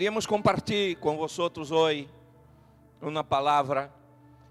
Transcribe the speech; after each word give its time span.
Queríamos 0.00 0.26
compartilhar 0.26 0.96
com 0.98 1.18
vocês 1.18 1.70
hoje 1.70 2.08
uma 3.02 3.22
palavra 3.22 3.92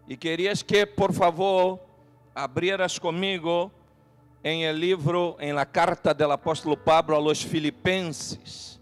e 0.08 0.16
querias 0.16 0.62
que, 0.62 0.86
por 0.86 1.12
favor, 1.12 1.80
abrieras 2.36 3.00
comigo 3.00 3.72
em 4.44 4.66
el 4.66 4.80
livro, 4.80 5.36
em 5.40 5.52
la 5.52 5.66
carta 5.66 6.14
del 6.14 6.32
apóstolo 6.32 6.78
Pablo 6.78 7.18
a 7.18 7.36
Filipenses, 7.36 8.80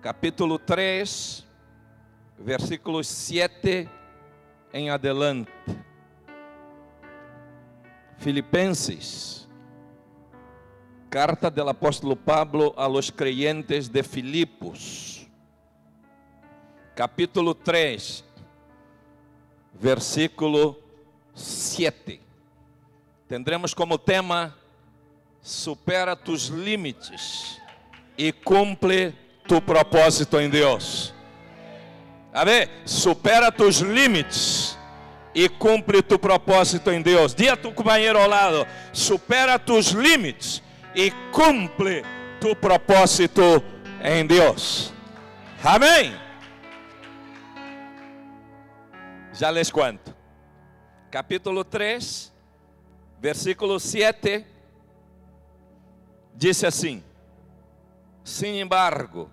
capítulo 0.00 0.58
3, 0.58 1.46
versículos 2.38 3.06
7 3.06 3.86
em 4.72 4.88
adelante. 4.88 5.52
Filipenses, 8.16 9.46
carta 11.10 11.50
del 11.50 11.68
apóstolo 11.68 12.16
Pablo 12.16 12.72
a 12.74 12.88
los 12.88 13.10
creyentes 13.10 13.86
de 13.92 14.02
Filipos, 14.02 15.19
capítulo 17.00 17.54
3, 17.54 18.22
versículo 19.72 20.78
7. 21.34 22.20
Tendremos 23.26 23.72
como 23.72 23.96
tema 23.96 24.54
supera 25.40 26.14
tus 26.14 26.48
limites 26.48 27.58
e 28.18 28.30
cumpre 28.30 29.14
tu 29.48 29.62
propósito 29.62 30.38
em 30.38 30.50
Deus. 30.50 31.14
A 32.34 32.44
ver, 32.44 32.68
supera 32.84 33.50
tus 33.50 33.78
limites 33.78 34.78
e 35.34 35.48
cumpre 35.48 36.02
tu 36.02 36.18
propósito 36.18 36.90
em 36.90 37.00
Deus. 37.00 37.34
Diga 37.34 37.54
a 37.54 37.56
tu 37.56 37.72
companheiro 37.72 38.18
ao 38.18 38.28
lado, 38.28 38.66
supera 38.92 39.58
tus 39.58 39.92
limites 39.92 40.62
e 40.94 41.10
cumpre 41.32 42.04
tu 42.38 42.54
propósito 42.54 43.64
em 44.04 44.26
Deus. 44.26 44.92
Amém. 45.64 46.29
Já 49.40 49.50
les 49.50 49.72
conto. 49.72 50.14
Capítulo 51.10 51.64
3, 51.64 52.30
versículo 53.22 53.80
7 53.80 54.44
disse 56.34 56.66
assim: 56.66 57.02
Sin 58.22 58.56
embargo, 58.56 59.30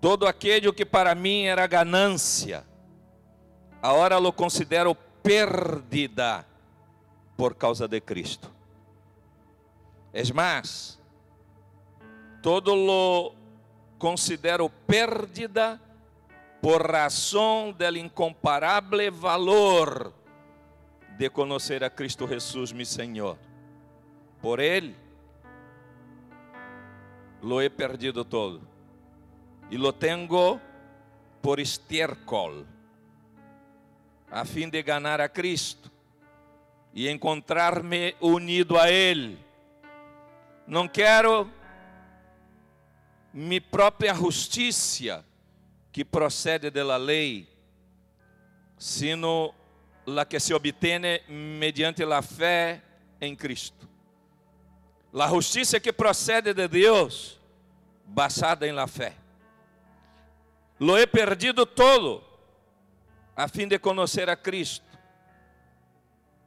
todo 0.00 0.26
aquele 0.26 0.72
que 0.72 0.84
para 0.84 1.14
mim 1.14 1.44
era 1.44 1.64
ganância, 1.68 2.64
agora 3.80 4.18
lo 4.18 4.32
considero 4.34 4.96
perdida 5.22 6.44
por 7.36 7.56
causa 7.56 7.86
de 7.86 8.02
Cristo. 8.02 8.50
Es 10.12 10.34
más, 10.34 10.98
todo 12.42 12.74
lo 12.74 13.32
considero 13.96 14.68
pérdida 14.68 15.80
por 16.62 16.88
razão 16.88 17.72
del 17.72 17.96
incomparável 17.96 19.12
valor 19.12 20.14
de 21.18 21.28
conhecer 21.28 21.82
a 21.82 21.90
Cristo 21.90 22.28
Jesus, 22.28 22.72
mi 22.72 22.86
Senhor. 22.86 23.36
Por 24.40 24.60
Ele 24.60 24.94
lo 27.42 27.60
he 27.60 27.68
perdido 27.68 28.24
todo 28.24 28.60
e 29.72 29.76
lo 29.76 29.92
tengo 29.92 30.60
por 31.42 31.58
estiércol, 31.58 32.64
a 34.30 34.44
fim 34.44 34.70
de 34.70 34.84
ganhar 34.84 35.20
a 35.20 35.28
Cristo 35.28 35.90
e 36.94 37.08
encontrar-me 37.08 38.14
unido 38.20 38.78
a 38.78 38.88
Ele. 38.88 39.36
Não 40.64 40.86
quero 40.86 41.50
minha 43.34 43.60
própria 43.60 44.14
justiça 44.14 45.24
que 45.92 46.04
procede 46.04 46.70
da 46.70 46.96
lei, 46.96 47.46
sino 48.78 49.54
la 50.06 50.24
que 50.24 50.40
se 50.40 50.54
obtiene 50.54 51.22
mediante 51.28 52.04
la 52.06 52.22
fé 52.22 52.82
em 53.20 53.36
Cristo. 53.36 53.86
La 55.12 55.28
justiça 55.28 55.78
que 55.78 55.92
procede 55.92 56.54
de 56.54 56.66
Deus, 56.66 57.38
basada 58.06 58.66
em 58.66 58.72
la 58.72 58.86
fé. 58.86 59.14
Lo 60.78 60.96
he 60.96 61.06
perdido 61.06 61.66
todo, 61.66 62.24
a 63.36 63.46
fim 63.46 63.68
de 63.68 63.78
conhecer 63.78 64.30
a 64.30 64.36
Cristo, 64.36 64.86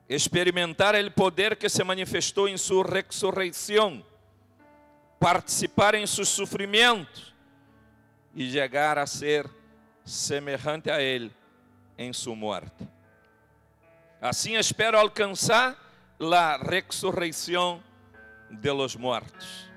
experimentar 0.10 0.96
o 0.96 1.12
poder 1.12 1.56
que 1.56 1.70
se 1.70 1.84
manifestou 1.84 2.50
em 2.50 2.58
sua 2.58 2.84
ressurreição, 2.84 4.04
participar 5.20 5.94
em 5.94 6.08
seus 6.08 6.30
sofrimentos 6.30 7.35
e 8.36 8.52
chegar 8.52 8.98
a 8.98 9.08
ser 9.08 9.50
semelhante 10.04 10.92
a 10.92 11.02
Ele 11.02 11.32
em 11.98 12.12
sua 12.12 12.36
morte. 12.36 12.88
Assim 14.22 14.56
espero 14.56 15.00
alcançar 15.00 15.78
a 16.20 16.58
ressurreição 16.58 17.82
de 18.50 18.72
los 18.72 18.96
mortos. 18.96 19.70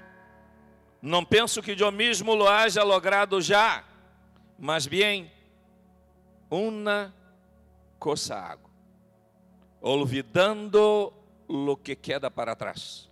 Não 1.00 1.24
penso 1.24 1.62
que 1.62 1.80
eu 1.80 1.92
mesmo 1.92 2.34
lo 2.34 2.48
haja 2.48 2.82
logrado 2.82 3.40
já, 3.40 3.84
mas 4.58 4.86
bem, 4.86 5.30
uma 6.50 7.14
coisa 7.98 8.34
hago, 8.34 8.68
olvidando 9.80 11.12
lo 11.48 11.76
que 11.76 11.94
queda 11.94 12.30
para 12.30 12.56
trás 12.56 13.08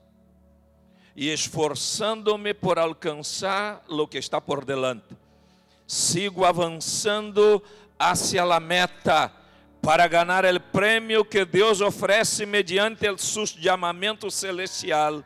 e 1.14 1.32
esforçando-me 1.32 2.52
por 2.52 2.78
alcançar 2.78 3.82
lo 3.88 4.06
que 4.06 4.18
está 4.18 4.40
por 4.40 4.64
delante. 4.64 5.25
Sigo 5.86 6.44
avançando 6.44 7.62
hacia 7.98 8.42
a 8.42 8.60
meta 8.60 9.32
para 9.80 10.08
ganhar 10.08 10.44
o 10.44 10.60
prêmio 10.60 11.24
que 11.24 11.44
Deus 11.44 11.80
oferece 11.80 12.44
mediante 12.44 13.08
o 13.08 13.16
seu 13.16 13.46
chamamento 13.46 14.30
celestial 14.30 15.22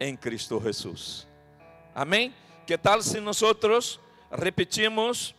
em 0.00 0.16
Cristo 0.16 0.60
Jesus. 0.60 1.28
Amém? 1.94 2.34
Que 2.66 2.76
tal 2.76 3.02
se 3.02 3.20
nós 3.20 3.40
repetimos 4.32 5.34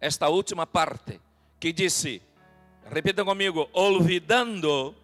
esta 0.00 0.28
última 0.28 0.66
parte 0.66 1.20
que 1.58 1.72
disse, 1.72 2.22
repitam 2.90 3.24
comigo, 3.24 3.68
olvidando, 3.72 4.94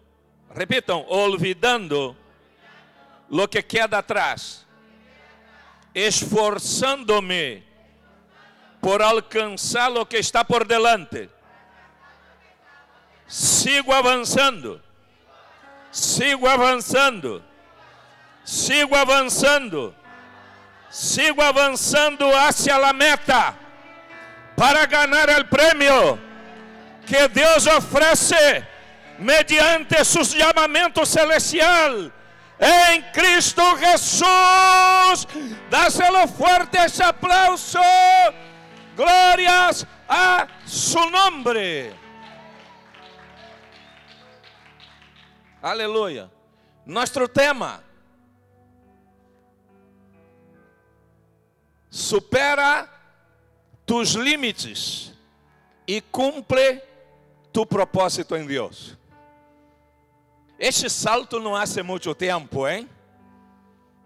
repitam, 0.53 1.05
olvidando 1.07 2.15
lo 3.29 3.47
que 3.47 3.61
queda 3.61 3.99
atrás, 3.99 4.65
esforçando-me 5.93 7.66
por 8.81 9.01
alcançar 9.01 9.91
o 9.91 10.05
que 10.05 10.17
está 10.17 10.43
por 10.43 10.65
delante. 10.65 11.29
Sigo 13.27 13.93
avançando, 13.93 14.81
sigo 15.91 16.47
avançando 16.47 17.43
sigo 18.47 18.95
avançando, 18.95 19.93
sigo 20.89 21.41
avançando 21.41 22.33
hacia 22.33 22.77
a 22.77 22.93
meta 22.93 23.53
para 24.55 24.85
ganhar 24.85 25.41
o 25.41 25.45
prêmio 25.45 26.17
que 27.05 27.27
Deus 27.27 27.67
oferece 27.67 28.63
mediante 29.19 30.03
seu 30.05 30.23
chamamento 30.23 31.05
celestial 31.05 32.09
em 32.59 33.01
Cristo 33.11 33.61
Jesus. 33.79 35.27
Dáselo 35.69 36.25
fuerte 36.29 36.77
esse 36.77 37.03
aplauso. 37.03 37.79
Glórias 38.97 39.85
a 40.09 40.47
su 40.65 40.99
nome. 41.11 41.93
Aleluia. 45.61 46.31
Nosso 46.83 47.27
tema 47.27 47.83
supera 51.91 52.89
tus 53.85 54.15
limites 54.15 55.13
e 55.85 56.01
cumpre 56.01 56.83
tu 57.53 57.67
propósito 57.67 58.35
em 58.35 58.47
Deus. 58.47 58.97
Este 60.57 60.89
salto 60.89 61.39
não 61.39 61.55
hace 61.55 61.83
muito 61.83 62.15
tempo, 62.15 62.67
hein? 62.67 62.89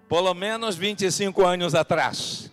Pelo 0.09 0.33
menos 0.33 0.75
25 0.75 1.45
anos 1.45 1.73
atrás. 1.73 2.50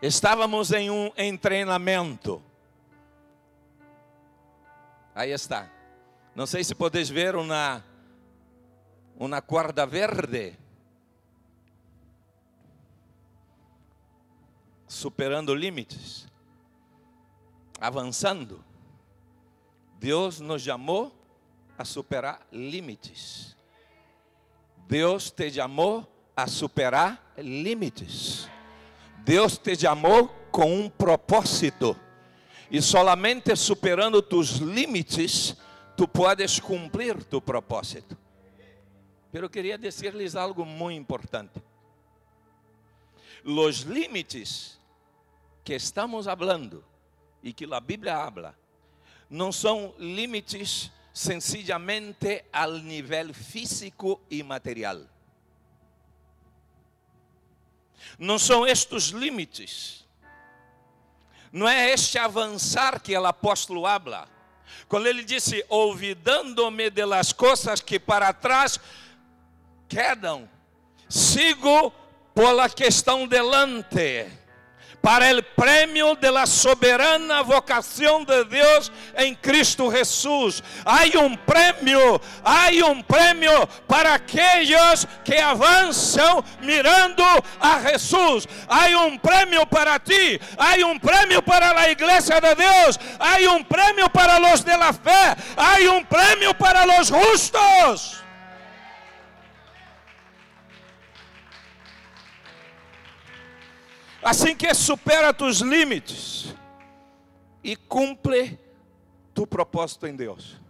Estávamos 0.00 0.70
em 0.70 0.90
um 0.90 1.10
treinamento. 1.40 2.40
Aí 5.14 5.32
está. 5.32 5.68
Não 6.34 6.46
sei 6.46 6.62
se 6.62 6.74
podes 6.74 7.08
ver 7.08 7.34
uma 7.34 7.84
uma 9.16 9.42
corda 9.42 9.84
verde 9.84 10.56
superando 14.86 15.52
limites, 15.52 16.28
avançando. 17.80 18.64
Deus 19.98 20.38
nos 20.38 20.62
chamou 20.62 21.12
a 21.76 21.84
superar 21.84 22.46
limites. 22.52 23.56
Deus 24.86 25.32
te 25.32 25.50
chamou 25.50 26.06
a 26.36 26.46
superar 26.46 27.34
limites. 27.36 28.48
Deus 29.28 29.58
te 29.58 29.76
chamou 29.76 30.28
com 30.50 30.74
um 30.74 30.88
propósito. 30.88 31.94
E 32.70 32.80
solamente 32.80 33.54
superando 33.56 34.22
tus 34.22 34.52
limites, 34.56 35.54
tu 35.94 36.08
podes 36.08 36.58
cumprir 36.58 37.22
tu 37.24 37.38
propósito. 37.38 38.16
Pero 39.30 39.50
queria 39.50 39.76
dizer-lhes 39.76 40.34
algo 40.34 40.64
muito 40.64 40.98
importante. 40.98 41.62
Os 43.44 43.80
limites 43.80 44.80
que 45.62 45.74
estamos 45.74 46.26
hablando 46.26 46.82
e 47.42 47.52
que 47.52 47.66
a 47.70 47.80
Bíblia 47.80 48.16
habla, 48.16 48.58
não 49.28 49.52
são 49.52 49.94
limites 49.98 50.90
sencillamente 51.12 52.46
al 52.50 52.82
nível 52.82 53.34
físico 53.34 54.22
e 54.30 54.42
material. 54.42 55.06
Não 58.18 58.38
são 58.38 58.66
estes 58.66 59.08
limites. 59.08 60.04
Não 61.52 61.68
é 61.68 61.92
este 61.92 62.18
avançar 62.18 63.00
que 63.00 63.16
o 63.16 63.24
apóstolo 63.24 63.86
habla. 63.86 64.28
Quando 64.88 65.06
ele 65.06 65.24
disse, 65.24 65.64
olvidando-me 65.68 66.90
de 66.90 67.04
las 67.04 67.32
coisas 67.32 67.80
que 67.80 67.98
para 67.98 68.32
trás 68.32 68.80
quedam, 69.88 70.48
sigo 71.08 71.92
por 72.34 72.52
la 72.52 72.68
que 72.68 72.84
estão 72.84 73.26
delante 73.26 74.26
para 75.00 75.30
el 75.30 75.42
premio 75.42 76.14
de 76.14 76.30
la 76.30 76.46
soberana 76.46 77.42
vocación 77.42 78.24
de 78.24 78.44
Dios 78.44 78.92
en 79.14 79.34
Cristo 79.36 79.90
Jesús. 79.90 80.62
Hay 80.84 81.12
un 81.16 81.36
premio, 81.38 82.20
hay 82.42 82.82
un 82.82 83.02
premio 83.04 83.68
para 83.86 84.14
aquellos 84.14 85.06
que 85.24 85.40
avanzan 85.40 86.44
mirando 86.60 87.24
a 87.60 87.80
Jesús. 87.80 88.48
Hay 88.68 88.94
un 88.94 89.18
premio 89.18 89.66
para 89.66 89.98
ti, 89.98 90.38
hay 90.58 90.82
un 90.82 90.98
premio 90.98 91.42
para 91.42 91.72
la 91.72 91.90
iglesia 91.90 92.40
de 92.40 92.54
Dios, 92.54 93.00
hay 93.18 93.46
un 93.46 93.64
premio 93.64 94.08
para 94.08 94.38
los 94.38 94.64
de 94.64 94.76
la 94.76 94.92
fe, 94.92 95.42
hay 95.56 95.86
un 95.86 96.04
premio 96.04 96.52
para 96.54 96.84
los 96.84 97.10
justos. 97.10 98.27
Assim 104.22 104.56
que 104.56 104.72
supera 104.74 105.32
tus 105.32 105.60
limites 105.60 106.54
e 107.62 107.76
cumpre 107.76 108.58
tu 109.32 109.46
propósito 109.46 110.06
em 110.06 110.16
Deus. 110.16 110.60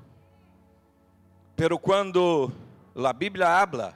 Pero 1.56 1.78
quando 1.78 2.52
a 2.94 3.12
Bíblia 3.12 3.48
habla 3.48 3.94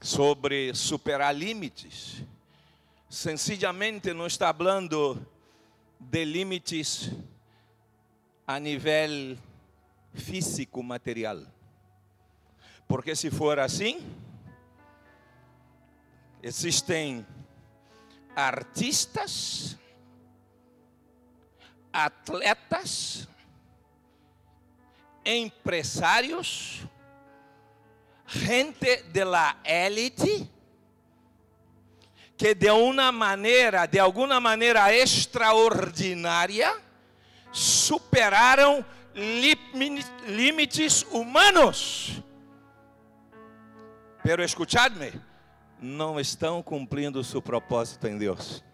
sobre 0.00 0.74
superar 0.74 1.34
limites, 1.34 2.22
sencillamente 3.08 4.14
não 4.14 4.26
está 4.26 4.54
falando 4.54 5.26
de 5.98 6.24
limites 6.24 7.10
a 8.46 8.60
nível 8.60 9.36
físico 10.14 10.82
material. 10.82 11.42
Porque 12.86 13.16
se 13.16 13.30
for 13.30 13.58
assim, 13.58 14.00
Existem 16.46 17.26
artistas, 18.36 19.78
atletas, 21.90 23.26
empresários, 25.24 26.82
gente 28.26 29.04
de 29.04 29.24
la 29.24 29.56
élite, 29.64 30.46
que 32.36 32.54
de 32.54 32.70
uma 32.70 33.10
maneira, 33.10 33.86
de 33.86 33.98
alguma 33.98 34.38
maneira 34.38 34.94
extraordinária, 34.94 36.78
superaram 37.52 38.84
limites 40.26 41.06
humanos. 41.10 42.22
Pero 44.22 44.44
escuchadme, 44.44 45.10
não 45.84 46.18
estão 46.18 46.62
cumprindo 46.62 47.20
o 47.20 47.24
seu 47.24 47.42
propósito 47.42 48.08
em 48.08 48.16
Deus. 48.16 48.64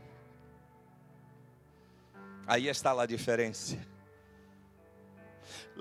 Aí 2.47 2.69
está 2.69 2.93
a 2.93 3.05
diferença. 3.05 3.77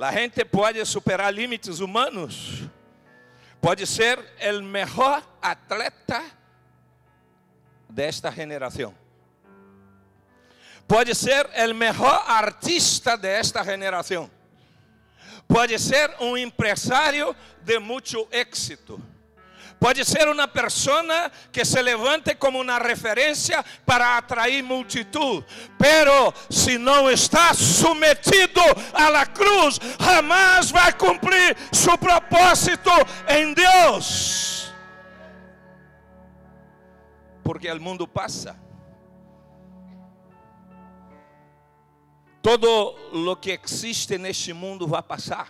A 0.02 0.12
gente 0.12 0.44
pode 0.44 0.84
superar 0.86 1.31
limites 1.31 1.81
humanos, 1.81 2.64
pode 3.62 3.86
ser 3.86 4.18
o 4.18 4.64
melhor 4.64 5.24
atleta 5.40 6.24
desta 7.88 8.31
geração, 8.31 8.96
pode 10.88 11.14
ser 11.14 11.46
o 11.46 11.76
melhor 11.76 12.24
artista 12.28 13.16
desta 13.16 13.64
geração, 13.64 14.31
pode 15.48 15.78
ser 15.78 16.16
um 16.22 16.36
empresário 16.36 17.36
de 17.62 17.78
muito 17.78 18.28
êxito 18.31 19.00
Pode 19.80 20.04
ser 20.04 20.28
uma 20.28 20.46
pessoa 20.46 21.31
que 21.54 21.64
se 21.64 21.81
levante 21.81 22.36
como 22.36 22.62
uma 22.62 22.78
referência 22.80 23.64
para 23.86 24.18
atrair 24.18 24.62
multitud, 24.62 25.46
pero 25.78 26.34
se 26.50 26.78
não 26.78 27.10
está 27.10 27.54
submetido 27.54 28.60
à 28.94 29.10
la 29.10 29.26
cruz, 29.26 29.80
jamais 29.98 30.70
vai 30.70 30.92
cumprir 30.92 31.56
seu 31.72 31.98
propósito 31.98 32.92
em 33.30 33.54
Deus. 33.54 34.74
Porque 37.42 37.72
o 37.72 37.81
mundo 37.81 38.06
passa. 38.06 38.60
Todo 42.42 42.95
lo 43.14 43.38
que 43.38 43.52
existe 43.52 44.18
neste 44.18 44.52
mundo 44.52 44.86
vai 44.88 45.02
passar. 45.02 45.48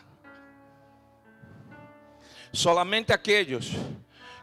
Solamente 2.54 3.12
aqueles 3.12 3.72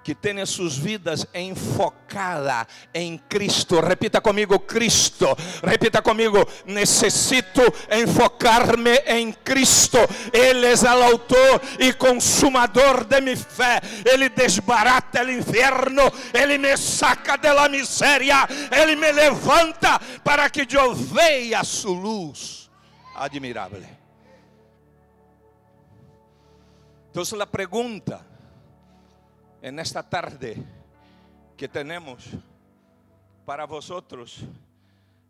que 0.07 0.15
tenham 0.15 0.47
suas 0.47 0.77
vidas 0.77 1.27
enfocadas 1.35 2.69
em 2.95 3.19
Cristo. 3.19 3.81
Repita 3.81 4.21
comigo, 4.21 4.57
Cristo. 4.61 5.27
Repita 5.65 6.01
comigo, 6.01 6.49
necessito 6.65 7.61
enfocar-me 7.91 8.99
em 9.05 9.33
Cristo. 9.33 9.99
Ele 10.33 10.69
é 10.69 10.95
o 10.95 11.03
autor 11.03 11.61
e 11.81 11.93
consumador 11.93 13.05
de 13.05 13.21
minha 13.21 13.37
fé. 13.37 13.81
Ele 14.05 14.29
desbarata 14.29 15.25
o 15.25 15.33
inferno. 15.33 16.03
Ele 16.33 16.57
me 16.57 16.77
saca 16.77 17.37
da 17.37 17.69
miséria. 17.69 18.47
Ele 18.71 18.95
me 18.95 19.11
levanta 19.11 19.99
para 20.23 20.49
que 20.49 20.69
eu 20.71 20.95
veja 20.95 21.65
sua 21.65 21.99
luz 21.99 22.71
admirável. 23.13 23.83
Então, 27.11 27.25
a 27.41 27.47
pergunta 27.47 28.36
en 29.63 29.79
esta 29.79 30.03
tarde 30.03 30.57
que 31.57 31.69
tenemos 31.69 32.25
para 33.45 33.65
vosotros 33.65 34.41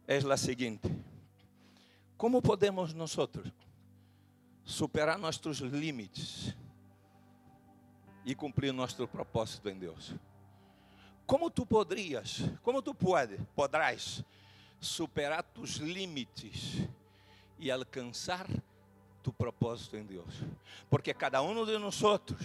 es 0.06 0.24
la 0.24 0.36
siguiente. 0.36 0.90
¿Cómo 2.16 2.40
podemos 2.40 2.94
nosotros 2.94 3.52
superar 4.64 5.18
nuestros 5.18 5.60
límites 5.60 6.54
y 8.24 8.34
cumplir 8.34 8.74
nuestro 8.74 9.06
propósito 9.06 9.68
en 9.68 9.80
Dios? 9.80 10.14
¿Cómo 11.26 11.50
tú 11.50 11.66
podrías, 11.66 12.42
cómo 12.62 12.82
tú 12.82 12.94
puedes, 12.94 13.40
podrás 13.54 14.24
superar 14.80 15.44
tus 15.52 15.80
límites 15.80 16.78
y 17.58 17.68
alcanzar 17.68 18.46
tu 19.22 19.32
propósito 19.32 19.96
en 19.96 20.08
Dios? 20.08 20.26
Porque 20.88 21.14
cada 21.14 21.42
uno 21.42 21.66
de 21.66 21.78
nosotros 21.78 22.40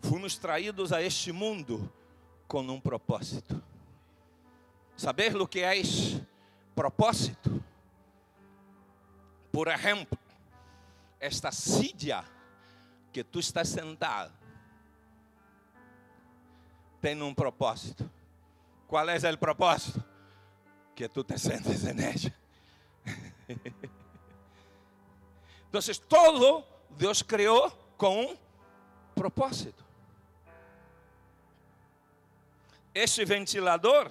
fomos 0.00 0.36
traídos 0.36 0.92
a 0.92 1.02
este 1.02 1.32
mundo 1.32 1.92
com 2.46 2.62
um 2.62 2.80
propósito. 2.80 3.62
Saber 4.96 5.36
o 5.36 5.46
que 5.46 5.60
é 5.60 5.76
propósito? 6.74 7.62
Por 9.52 9.68
exemplo, 9.68 10.18
esta 11.20 11.50
silla 11.50 12.24
que 13.12 13.24
tu 13.24 13.40
estás 13.40 13.68
sentado 13.68 14.32
tem 17.00 17.20
um 17.22 17.34
propósito. 17.34 18.10
Qual 18.86 19.08
é 19.08 19.16
o 19.16 19.38
propósito? 19.38 20.04
Que 20.94 21.08
tu 21.08 21.24
te 21.24 21.38
sentes 21.38 21.84
en. 21.84 21.96
Então, 25.68 25.80
todo 26.08 26.64
Deus 26.90 27.22
criou 27.22 27.70
com 27.98 28.24
um 28.24 28.36
propósito. 29.16 29.84
Este 32.94 33.24
ventilador 33.24 34.10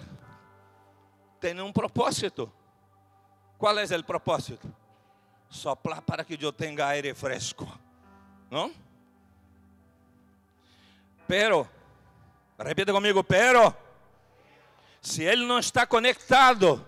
tem 1.39 1.61
um 1.61 1.71
propósito. 1.71 2.51
Qual 3.57 3.79
é 3.79 3.83
o 3.83 4.03
propósito? 4.03 4.69
Soplar 5.49 6.01
para 6.01 6.25
que 6.25 6.37
eu 6.43 6.51
tenha 6.51 6.85
aire 6.85 7.13
fresco. 7.13 7.65
Não? 8.51 8.73
Pero 11.25 11.69
Repita 12.57 12.93
comigo, 12.93 13.21
pero 13.21 13.75
se 15.01 15.23
ele 15.23 15.45
não 15.45 15.59
está 15.59 15.85
conectado 15.85 16.85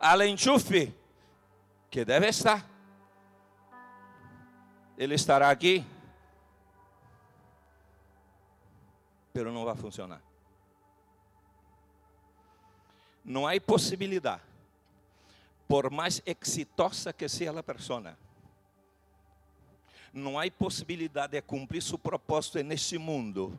ao 0.00 0.22
enchufe, 0.22 0.92
que 1.90 2.02
deve 2.02 2.28
estar, 2.28 2.66
ele 4.96 5.14
estará 5.14 5.50
aqui, 5.50 5.84
pero 9.32 9.52
não 9.52 9.64
vai 9.64 9.76
funcionar. 9.76 10.22
Não 13.24 13.46
há 13.46 13.52
possibilidade, 13.60 14.42
por 15.68 15.90
mais 15.90 16.20
exitosa 16.26 17.12
que 17.12 17.28
seja 17.28 17.56
a 17.58 17.62
pessoa, 17.62 18.16
não 20.12 20.38
há 20.38 20.50
possibilidade 20.50 21.32
de 21.32 21.42
cumprir 21.42 21.82
seu 21.82 21.96
propósito 21.96 22.62
neste 22.62 22.98
mundo 22.98 23.58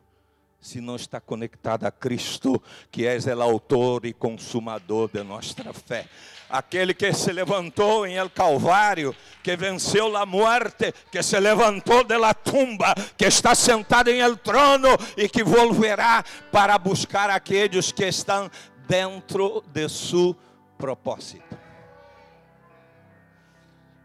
se 0.64 0.80
não 0.80 0.96
está 0.96 1.20
conectada 1.20 1.86
a 1.86 1.92
Cristo, 1.92 2.60
que 2.90 3.06
és 3.06 3.26
o 3.26 3.42
autor 3.42 4.06
e 4.06 4.14
consumador 4.14 5.10
de 5.12 5.22
nossa 5.22 5.74
fé. 5.74 6.08
Aquele 6.48 6.94
que 6.94 7.12
se 7.12 7.30
levantou 7.32 8.06
em 8.06 8.14
El 8.14 8.30
Calvário, 8.30 9.14
que 9.42 9.54
venceu 9.56 10.16
a 10.16 10.24
morte, 10.24 10.94
que 11.12 11.22
se 11.22 11.38
levantou 11.38 12.02
de 12.02 12.16
la 12.16 12.32
tumba, 12.32 12.94
que 13.14 13.26
está 13.26 13.54
sentado 13.54 14.08
em 14.08 14.20
el 14.20 14.38
trono 14.38 14.88
e 15.18 15.28
que 15.28 15.44
volverá 15.44 16.24
para 16.50 16.78
buscar 16.78 17.28
aqueles 17.28 17.92
que 17.92 18.06
estão 18.06 18.50
dentro 18.88 19.62
de 19.70 19.86
seu 19.90 20.34
propósito. 20.78 21.58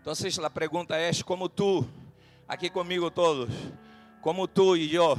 Então, 0.01 0.13
a 0.43 0.49
pergunta 0.49 0.97
é: 0.97 1.11
como 1.23 1.47
tu, 1.47 1.87
aqui 2.45 2.69
comigo 2.69 3.09
todos, 3.09 3.49
como 4.21 4.45
tu 4.45 4.75
e 4.75 4.93
eu, 4.93 5.17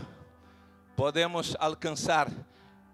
podemos 0.97 1.57
alcançar 1.59 2.31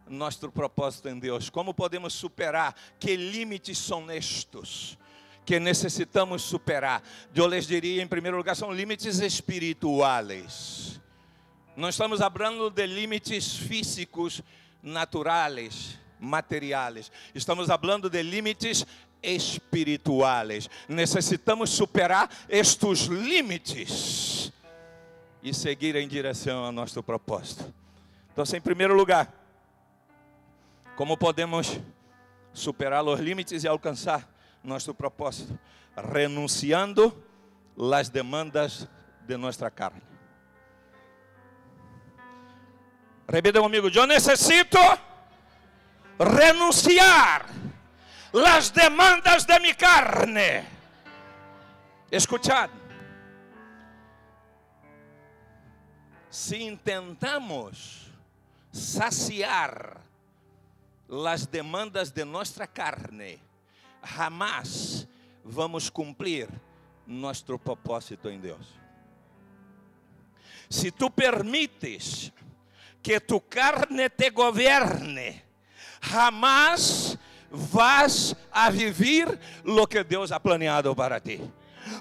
nosso 0.09 0.50
propósito 0.50 1.09
em 1.09 1.19
Deus? 1.19 1.50
Como 1.50 1.75
podemos 1.75 2.12
superar? 2.15 2.75
Que 2.99 3.17
limites 3.17 3.79
são 3.79 4.11
estes 4.11 4.97
que 5.45 5.61
necessitamos 5.61 6.43
superar? 6.43 7.03
Eu 7.35 7.47
lhes 7.47 7.67
diria, 7.67 8.03
em 8.03 8.07
primeiro 8.07 8.37
lugar, 8.37 8.57
são 8.57 8.73
limites 8.73 9.21
espirituais. 9.21 11.00
Não 11.76 11.88
estamos 11.88 12.19
falando 12.19 12.71
de 12.71 12.87
limites 12.87 13.57
físicos, 13.57 14.43
naturais, 14.83 15.99
materiais. 16.19 17.12
Estamos 17.35 17.67
falando 17.69 18.09
de 18.09 18.23
limites 18.23 18.87
espirituais. 19.23 20.69
Necessitamos 20.88 21.71
superar 21.71 22.31
estes 22.49 23.00
limites 23.03 24.53
e 25.43 25.53
seguir 25.55 25.97
em 25.97 26.09
direção 26.09 26.65
ao 26.65 26.73
nosso 26.73 27.03
propósito. 27.03 27.73
Então, 28.37 28.45
em 28.55 28.61
primeiro 28.61 28.95
lugar, 28.95 29.33
como 30.95 31.16
podemos 31.16 31.81
superar 32.52 33.02
os 33.02 33.19
limites 33.19 33.64
e 33.64 33.69
alcançar 33.69 34.28
nosso 34.62 34.93
propósito? 34.93 35.59
Renunciando 36.12 37.16
às 37.95 38.11
demandas 38.11 38.87
de 39.23 39.38
nossa 39.38 39.71
carne. 39.71 40.02
Repita 43.26 43.59
comigo: 43.59 43.88
Eu 43.88 44.07
necessito 44.07 44.76
renunciar 46.21 47.47
às 48.55 48.69
demandas 48.69 49.47
de 49.47 49.59
minha 49.61 49.75
carne. 49.75 50.62
Escuchad. 52.12 52.71
Se 56.28 56.62
intentamos 56.62 58.06
saciar 58.73 60.01
as 61.29 61.47
demandas 61.47 62.11
de 62.11 62.25
nossa 62.25 62.67
carne, 62.67 63.39
jamais 64.03 65.07
vamos 65.45 65.89
cumprir 65.89 66.49
nosso 67.07 67.59
propósito 67.59 68.29
em 68.29 68.41
Deus. 68.41 68.67
Se 70.69 70.91
tu 70.91 71.11
permites 71.11 72.33
que 73.03 73.21
tu 73.21 73.41
carne 73.41 74.11
te 74.11 74.31
governe, 74.31 75.45
jamais 76.01 77.17
vas 77.51 78.35
a 78.51 78.69
viver 78.71 79.39
lo 79.65 79.87
que 79.87 80.03
Deus 80.03 80.33
ha 80.33 80.41
planeado 80.41 80.95
para 80.95 81.21
ti. 81.21 81.41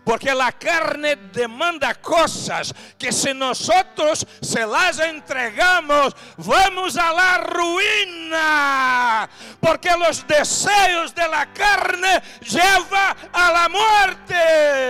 Porque 0.03 0.33
la 0.33 0.51
carne 0.51 1.15
demanda 1.15 1.95
cosas 1.95 2.73
que 2.97 3.11
si 3.11 3.33
nosotros 3.33 4.25
se 4.41 4.65
las 4.65 4.99
entregamos, 4.99 6.15
vamos 6.37 6.97
a 6.97 7.11
la 7.13 7.37
ruina. 7.39 9.29
Porque 9.59 9.89
los 9.97 10.25
deseos 10.27 11.13
de 11.13 11.27
la 11.27 11.51
carne 11.53 12.21
llevan 12.41 13.15
a 13.33 13.51
la 13.51 13.69
muerte. 13.69 14.85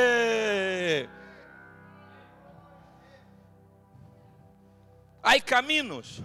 Hay 5.23 5.41
caminos 5.41 6.21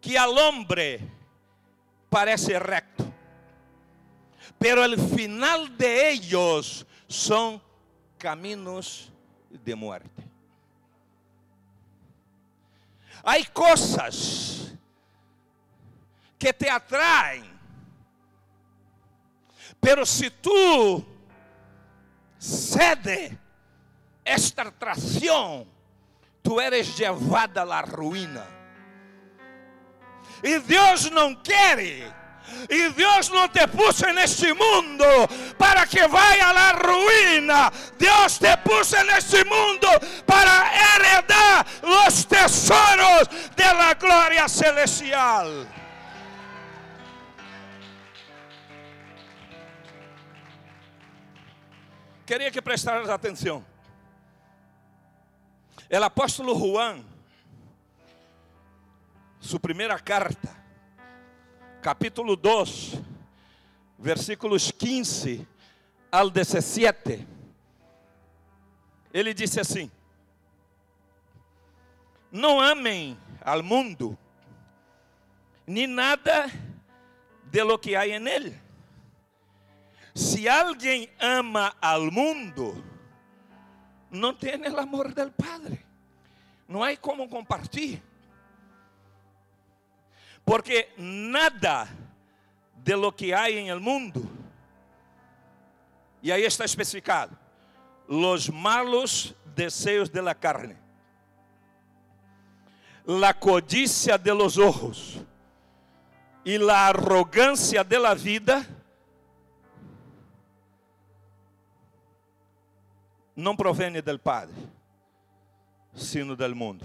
que 0.00 0.18
al 0.18 0.36
hombre 0.38 1.00
parece 2.08 2.58
recto, 2.58 3.04
pero 4.58 4.84
el 4.84 4.98
final 4.98 5.76
de 5.76 6.10
ellos 6.10 6.86
são 7.08 7.60
caminhos 8.18 9.12
de 9.50 9.74
muerte. 9.74 10.24
Há 13.22 13.44
coisas 13.52 14.74
que 16.38 16.52
te 16.52 16.68
atraem, 16.68 17.50
pero 19.80 20.04
se 20.04 20.30
tu 20.30 21.04
cede 22.38 23.38
esta 24.24 24.62
atração, 24.62 25.66
tu 26.42 26.60
eres 26.60 26.98
levada 26.98 27.62
à 27.62 27.80
ruína. 27.80 28.46
E 30.42 30.58
Deus 30.58 31.10
não 31.10 31.34
quer 31.34 32.23
e 32.68 32.90
Deus 32.90 33.28
não 33.28 33.48
te 33.48 33.66
puso 33.68 34.06
neste 34.12 34.52
mundo 34.52 35.04
para 35.58 35.86
que 35.86 36.06
vaya 36.06 36.48
a 36.48 36.52
la 36.52 36.72
ruína. 36.72 37.72
Deus 37.98 38.38
te 38.38 38.56
puso 38.58 39.02
neste 39.04 39.44
mundo 39.44 39.88
para 40.26 40.70
heredar 40.74 41.66
os 41.82 42.24
tesouros 42.24 43.28
de 43.56 43.64
la 43.64 43.94
glória 43.94 44.48
celestial. 44.48 45.66
Queria 52.26 52.50
que 52.50 52.62
prestaras 52.62 53.08
atenção. 53.10 53.64
O 55.90 56.02
apóstolo 56.02 56.54
Juan, 56.58 57.04
sua 59.38 59.60
primeira 59.60 59.98
carta, 59.98 60.63
capítulo 61.84 62.34
2, 62.34 62.94
versículos 63.98 64.70
15 64.70 65.46
ao 66.10 66.30
17, 66.30 67.28
ele 69.12 69.34
disse 69.34 69.60
assim: 69.60 69.90
Não 72.32 72.58
amem 72.58 73.18
ao 73.38 73.62
mundo, 73.62 74.16
nem 75.66 75.86
nada 75.86 76.50
de 77.50 77.62
lo 77.62 77.78
que 77.78 77.94
há 77.94 78.08
em 78.08 78.26
ele. 78.26 78.58
Se 80.14 80.48
alguém 80.48 81.10
ama 81.20 81.76
ao 81.82 82.10
mundo, 82.10 82.82
não 84.10 84.32
tem 84.32 84.56
o 84.56 84.80
amor 84.80 85.12
do 85.12 85.30
Padre. 85.32 85.84
Não 86.66 86.82
há 86.82 86.96
como 86.96 87.28
compartilhar. 87.28 88.00
Porque 90.44 90.92
nada 90.96 91.88
de 92.82 92.94
lo 92.94 93.10
que 93.10 93.32
há 93.32 93.50
em 93.50 93.68
el 93.68 93.80
mundo, 93.80 94.28
e 96.22 96.30
aí 96.30 96.44
está 96.44 96.64
especificado, 96.64 97.36
los 98.06 98.50
malos 98.50 99.34
desejos 99.54 100.10
de 100.10 100.20
la 100.20 100.34
carne, 100.34 100.76
la 103.06 103.32
codicia 103.32 104.18
de 104.18 104.32
los 104.32 104.58
ojos 104.58 105.20
e 106.44 106.58
la 106.58 106.88
arrogância 106.88 107.82
de 107.82 107.98
la 107.98 108.14
vida, 108.14 108.66
não 113.34 113.56
provém 113.56 113.90
del 114.00 114.18
Padre, 114.18 114.54
sino 115.94 116.36
del 116.36 116.54
mundo. 116.54 116.84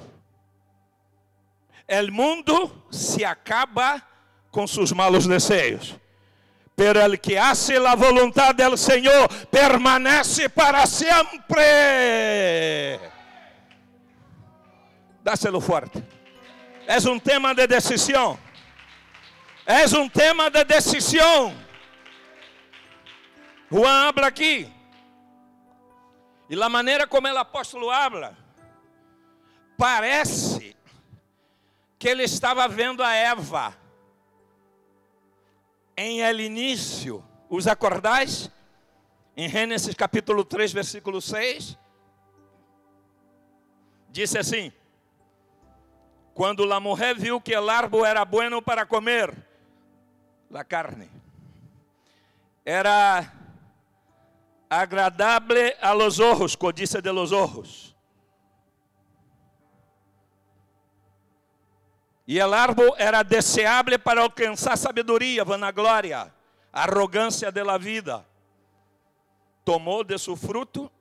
El 1.89 2.11
mundo 2.11 2.85
se 2.91 3.25
acaba 3.25 4.07
com 4.51 4.67
seus 4.67 4.93
malos 4.93 5.27
desejos. 5.27 5.97
Pero 6.75 7.01
el 7.01 7.19
que 7.19 7.39
hace 7.39 7.79
la 7.79 7.95
voluntad 7.95 8.53
del 8.53 8.77
Señor 8.77 9.27
permanece 9.47 10.47
para 10.51 10.85
siempre. 10.85 11.57
Dáselo 15.23 15.59
fuerte. 15.59 16.03
Es 16.87 17.05
un 17.05 17.19
tema 17.19 17.55
de 17.55 17.65
decisión. 17.65 18.37
Es 19.65 19.91
un 19.91 20.07
tema 20.11 20.47
de 20.51 20.63
decisión. 20.63 21.55
Juan 23.67 24.05
habla 24.09 24.27
aqui. 24.27 24.71
E 26.47 26.63
a 26.63 26.69
maneira 26.69 27.07
como 27.07 27.27
o 27.27 27.37
apóstolo 27.37 27.91
habla, 27.91 28.37
parece 29.75 30.75
que 31.99 32.07
ele 32.07 32.23
estava 32.23 32.65
vendo 32.65 33.03
a 33.03 33.13
Eva 33.13 33.77
em 35.97 36.21
el 36.21 36.39
início. 36.39 37.21
Os 37.49 37.67
acordais? 37.67 38.49
Em 39.35 39.49
Gênesis 39.49 39.93
capítulo 39.93 40.45
3, 40.45 40.71
versículo 40.71 41.21
6. 41.21 41.77
Disse 44.09 44.37
assim: 44.37 44.71
Quando 46.33 46.71
a 46.71 46.79
mulher 46.79 47.15
viu 47.17 47.41
que 47.41 47.55
o 47.55 47.69
árbol 47.69 48.05
era 48.05 48.23
bueno 48.23 48.61
para 48.61 48.85
comer, 48.85 49.35
a 50.53 50.63
carne, 50.63 51.09
era 52.63 53.33
agradable 54.69 55.75
a 55.81 55.93
los 55.93 56.19
ojos, 56.19 56.55
codicia 56.55 57.01
de 57.01 57.11
los 57.11 57.31
ojos. 57.33 57.88
E 62.31 62.39
o 62.39 62.53
árbol 62.53 62.95
era 62.95 63.23
deseável 63.23 63.97
para 63.97 64.21
alcançar 64.21 64.77
sabedoria, 64.77 65.43
vanagloria, 65.43 66.31
arrogância 66.71 67.51
de 67.51 67.63
la 67.63 67.75
vida. 67.75 68.23
Tomou 69.65 70.03
de 70.03 70.15
seu 70.19 70.35
fruto 70.35 70.91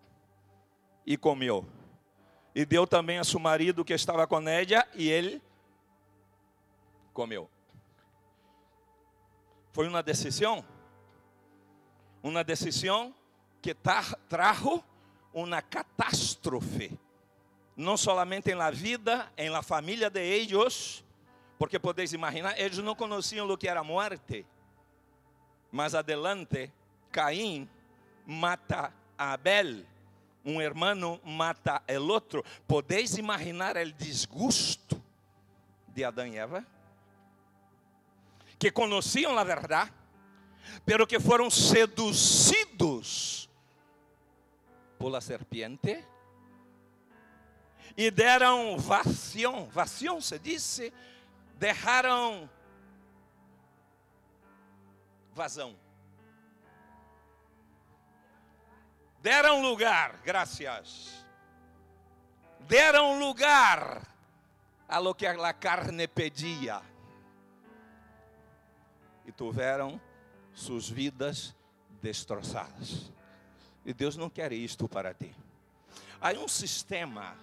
e 1.04 1.18
comeu. 1.18 1.66
E 2.54 2.64
deu 2.64 2.87
também 2.87 3.18
a 3.18 3.25
seu 3.25 3.38
marido 3.38 3.85
que 3.85 3.92
estava 3.92 4.26
com 4.26 4.40
ela, 4.49 4.88
e 4.94 5.11
ele 5.11 5.42
comeu. 7.12 7.50
Foi 9.75 9.87
uma 9.87 10.02
decisão, 10.02 10.64
uma 12.23 12.42
decisão 12.42 13.14
que 13.61 13.76
trajo 14.30 14.82
uma 15.30 15.61
catástrofe, 15.61 16.99
não 17.76 17.99
somente 17.99 18.54
na 18.54 18.70
vida, 18.70 19.30
em 19.37 19.50
la 19.50 19.61
família 19.61 20.08
de 20.08 20.20
ellos, 20.20 21.04
porque 21.59 21.79
podéis 21.79 22.12
imaginar, 22.12 22.59
eles 22.59 22.79
não 22.79 22.95
conheciam 22.95 23.49
o 23.49 23.59
que 23.59 23.69
era 23.69 23.83
morte. 23.83 24.47
Mas 25.71 25.95
adelante, 25.95 26.73
Caim 27.11 27.69
mata 28.25 28.93
a 29.19 29.33
Abel, 29.33 29.85
um 30.45 30.61
hermano 30.61 31.21
mata 31.25 31.83
el 31.87 32.09
outro. 32.11 32.45
Podéis 32.67 33.19
imaginar 33.19 33.77
o 33.77 33.93
desgosto 33.93 35.03
de 35.88 36.05
Adão 36.05 36.27
e 36.27 36.38
Eva? 36.38 36.65
Que 38.59 38.71
conheciam 38.71 39.37
a 39.37 39.45
verdade, 39.45 39.93
pero 40.87 41.07
que 41.07 41.19
foram 41.19 41.50
seduzidos 41.50 43.49
por 44.99 45.11
la 45.11 45.21
serpiente 45.21 46.05
e 47.97 48.12
deram 48.12 48.79
vacião, 48.79 49.68
vacião 49.71 50.21
se 50.21 50.38
disse, 50.38 50.92
deixaram 51.59 52.49
vazão. 55.35 55.77
Deram 59.21 59.61
lugar, 59.61 60.21
graças. 60.25 61.27
Deram 62.61 63.18
lugar 63.18 64.03
a 64.88 64.99
lo 64.99 65.14
que 65.14 65.27
a 65.27 65.53
carne 65.53 66.07
pedia. 66.07 66.81
E 69.27 69.33
tiveram 69.33 70.01
suas 70.55 70.88
vidas 70.88 71.55
destroçadas. 72.01 73.11
E 73.85 73.92
Deus 73.92 74.16
não 74.16 74.31
quer 74.31 74.53
isto 74.53 74.88
para 74.88 75.12
ti. 75.12 75.35
Há 76.21 76.33
um 76.33 76.49
sistema 76.49 77.37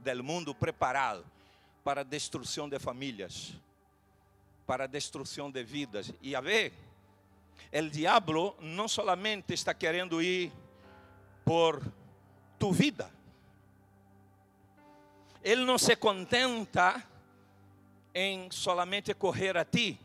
do 0.00 0.24
mundo 0.24 0.54
preparado 0.54 1.24
para 1.86 2.00
a 2.00 2.04
destruição 2.04 2.68
de 2.68 2.80
famílias, 2.80 3.52
para 4.66 4.82
a 4.82 4.86
destruição 4.88 5.52
de 5.52 5.62
vidas. 5.62 6.12
E 6.20 6.34
a 6.34 6.40
ver, 6.40 6.72
o 7.72 7.88
diabo 7.88 8.56
não 8.60 8.88
solamente 8.88 9.54
está 9.54 9.72
querendo 9.72 10.20
ir 10.20 10.50
por 11.44 11.80
tu 12.58 12.72
vida, 12.72 13.08
ele 15.44 15.64
não 15.64 15.78
se 15.78 15.94
contenta 15.94 17.06
em 18.12 18.50
solamente 18.50 19.14
correr 19.14 19.56
a 19.56 19.64
ti, 19.64 19.96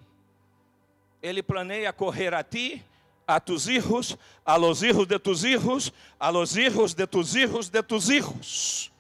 ele 1.20 1.41
planeia 1.41 1.91
correr 1.91 2.32
a 2.36 2.44
ti 2.44 2.86
a 3.26 3.39
tus 3.39 3.67
hijos, 3.67 4.15
a 4.46 4.56
los 4.56 4.84
hijos 4.84 5.08
de 5.08 5.17
tus 5.17 5.44
hijos, 5.44 5.91
a 6.20 6.30
los 6.30 6.56
hijos 6.56 6.94
de 6.94 7.08
tus 7.08 7.34
hijos 7.34 7.72
de 7.72 7.82
tus 7.82 8.08
hijos. 8.12 8.91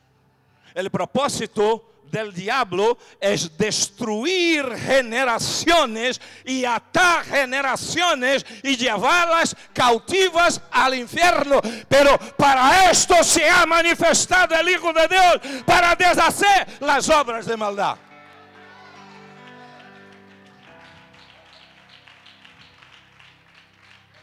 El 0.73 0.89
propósito 0.89 1.90
del 2.11 2.33
diablo 2.33 2.97
es 3.19 3.57
destruir 3.57 4.65
generaciones 4.75 6.19
y 6.45 6.65
atar 6.65 7.23
generaciones 7.23 8.45
y 8.61 8.75
llevarlas 8.75 9.55
cautivas 9.73 10.61
al 10.69 10.95
infierno. 10.95 11.61
Pero 11.87 12.17
para 12.37 12.91
esto 12.91 13.23
se 13.23 13.49
ha 13.49 13.65
manifestado 13.65 14.55
el 14.55 14.69
Hijo 14.69 14.91
de 14.93 15.07
Dios, 15.07 15.63
para 15.65 15.95
deshacer 15.95 16.67
las 16.81 17.09
obras 17.09 17.45
de 17.45 17.57
maldad. 17.57 17.97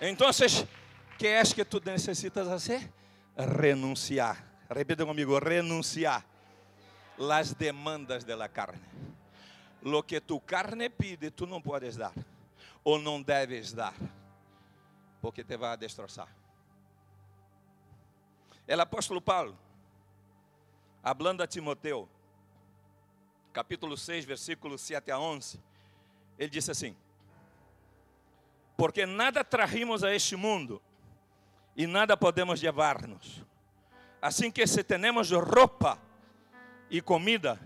Então, 0.01 0.31
que 1.19 1.27
é 1.27 1.43
que 1.43 1.65
tu 1.65 1.81
necessitas 1.85 2.47
fazer? 2.47 2.89
Renunciar. 3.37 4.37
Repita 4.71 5.05
comigo, 5.05 5.41
renunciar 5.41 6.25
las 7.19 7.57
demandas 7.57 8.25
de 8.25 8.37
la 8.37 8.49
carne. 8.49 8.81
Lo 9.83 10.03
que 10.03 10.21
tu 10.21 10.41
carne 10.41 10.91
pide, 10.91 11.31
tu 11.31 11.47
não 11.47 11.61
podes 11.61 11.97
dar, 11.97 12.15
ou 12.83 12.99
não 12.99 13.23
deves 13.23 13.73
dar, 13.73 13.95
porque 15.21 15.45
te 15.45 15.57
vai 15.57 15.77
destroçar. 15.77 16.29
O 18.67 18.81
apóstolo 18.81 19.21
Paulo, 19.21 19.57
hablando 21.03 21.43
a 21.43 21.47
Timoteu, 21.47 22.09
capítulo 23.53 23.97
6, 23.97 24.25
versículos 24.25 24.81
7 24.81 25.11
a 25.11 25.19
11, 25.19 25.61
ele 26.39 26.51
disse 26.51 26.71
assim: 26.71 26.97
porque 28.79 29.05
nada 29.05 29.43
trajimos 29.43 30.05
a 30.05 30.15
este 30.15 30.37
mundo 30.37 30.81
e 31.77 31.85
nada 31.85 32.17
podemos 32.17 32.63
levar-nos. 32.63 33.45
Assim 34.23 34.53
que 34.53 34.65
se 34.69 34.85
temos 34.85 35.33
roupa 35.33 35.99
e 36.91 37.01
comida, 37.01 37.61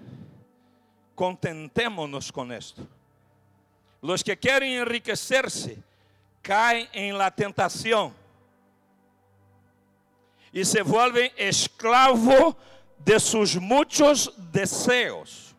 contentémonos 1.15 2.31
com 2.31 2.53
esto. 2.53 2.89
Los 4.01 4.23
que 4.23 4.35
querem 4.35 4.77
enriquecer-se 4.77 5.79
caem 6.43 6.89
em 6.93 7.13
la 7.13 7.31
tentação 7.31 8.15
e 10.53 10.65
se 10.65 10.83
volvem 10.83 11.33
escravo 11.37 12.57
de 12.99 13.19
seus 13.21 13.55
muitos 13.55 14.29
desejos. 14.37 15.55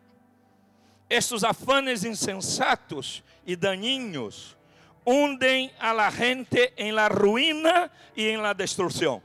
Estes 1.08 1.42
afanes 1.44 2.04
insensatos 2.04 3.22
e 3.46 3.56
daninhos 3.56 4.56
hunden 5.04 5.70
a 5.78 5.92
la 5.92 6.10
gente 6.10 6.72
en 6.76 6.94
la 6.94 7.08
ruina 7.08 7.90
y 8.16 8.28
en 8.28 8.42
la 8.42 8.54
destrucción. 8.54 9.22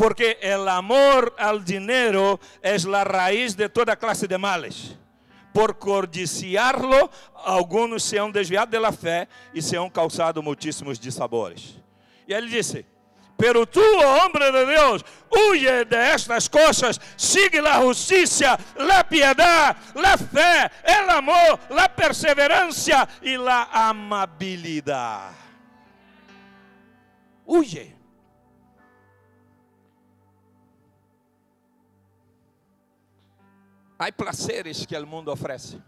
Porque 0.00 0.38
el 0.40 0.66
amor 0.66 1.34
al 1.36 1.62
dinero 1.62 2.40
es 2.62 2.86
la 2.86 3.04
raíz 3.04 3.54
de 3.54 3.68
toda 3.68 3.94
clase 3.94 4.26
de 4.26 4.38
males. 4.38 4.96
Por 5.52 5.78
codiciarlo, 5.78 7.10
algunos 7.44 8.02
se 8.02 8.18
han 8.18 8.32
desviado 8.32 8.80
de 8.80 9.28
y 9.52 9.60
se 9.60 9.76
han 9.76 9.90
causado 9.90 10.40
muchísimos 10.40 10.98
dissabores. 10.98 11.76
E 12.26 12.32
ele 12.32 12.48
disse: 12.48 12.86
Pero 13.36 13.66
tú, 13.66 13.82
oh 13.82 14.24
hombre 14.24 14.50
de 14.50 14.70
Dios, 14.70 15.04
huye 15.28 15.84
de 15.84 16.14
estas 16.14 16.48
cosas, 16.48 16.98
sigue 17.14 17.60
la 17.60 17.74
justicia, 17.74 18.58
la 18.78 19.06
piedad, 19.06 19.76
la 19.96 20.16
fe, 20.16 20.70
el 20.82 21.10
amor, 21.10 21.60
la 21.68 21.94
perseverancia 21.94 23.06
y 23.20 23.36
la 23.36 23.64
amabilidad. 23.70 25.32
Huye. 27.44 27.99
Há 34.00 34.10
placeres 34.10 34.86
que 34.86 34.96
o 34.96 35.06
mundo 35.06 35.30
oferece. 35.30 35.78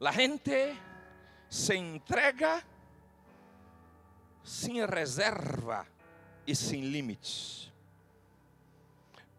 A 0.00 0.12
gente 0.12 0.80
se 1.50 1.74
entrega 1.74 2.62
sem 4.44 4.86
reserva 4.86 5.84
e 6.46 6.54
sem 6.54 6.82
limites. 6.82 7.72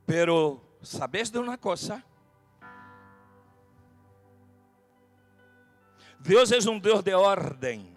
Pero, 0.06 0.62
sabes 0.82 1.30
de 1.30 1.38
uma 1.38 1.58
coisa? 1.58 2.04
Deus 6.20 6.52
é 6.52 6.70
um 6.70 6.78
Deus 6.78 7.02
de 7.02 7.14
ordem. 7.14 7.96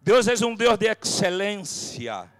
Deus 0.00 0.26
é 0.26 0.46
um 0.46 0.54
Deus 0.54 0.78
de 0.78 0.86
excelência. 0.86 2.33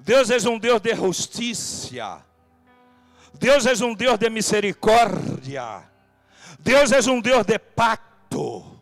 Deus 0.00 0.30
é 0.30 0.48
um 0.48 0.58
Deus 0.58 0.80
de 0.80 0.94
justiça. 0.94 2.24
Deus 3.34 3.66
é 3.66 3.84
um 3.84 3.94
Deus 3.94 4.18
de 4.18 4.30
misericórdia. 4.30 5.82
Deus 6.58 6.92
é 6.92 7.10
um 7.10 7.20
Deus 7.20 7.44
de 7.44 7.58
pacto. 7.58 8.80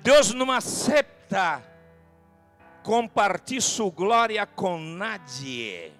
Deus 0.00 0.32
não 0.32 0.50
aceita 0.50 1.62
compartilhar 2.82 3.60
sua 3.60 3.90
glória 3.90 4.46
com 4.46 4.78
nadie. 4.78 5.92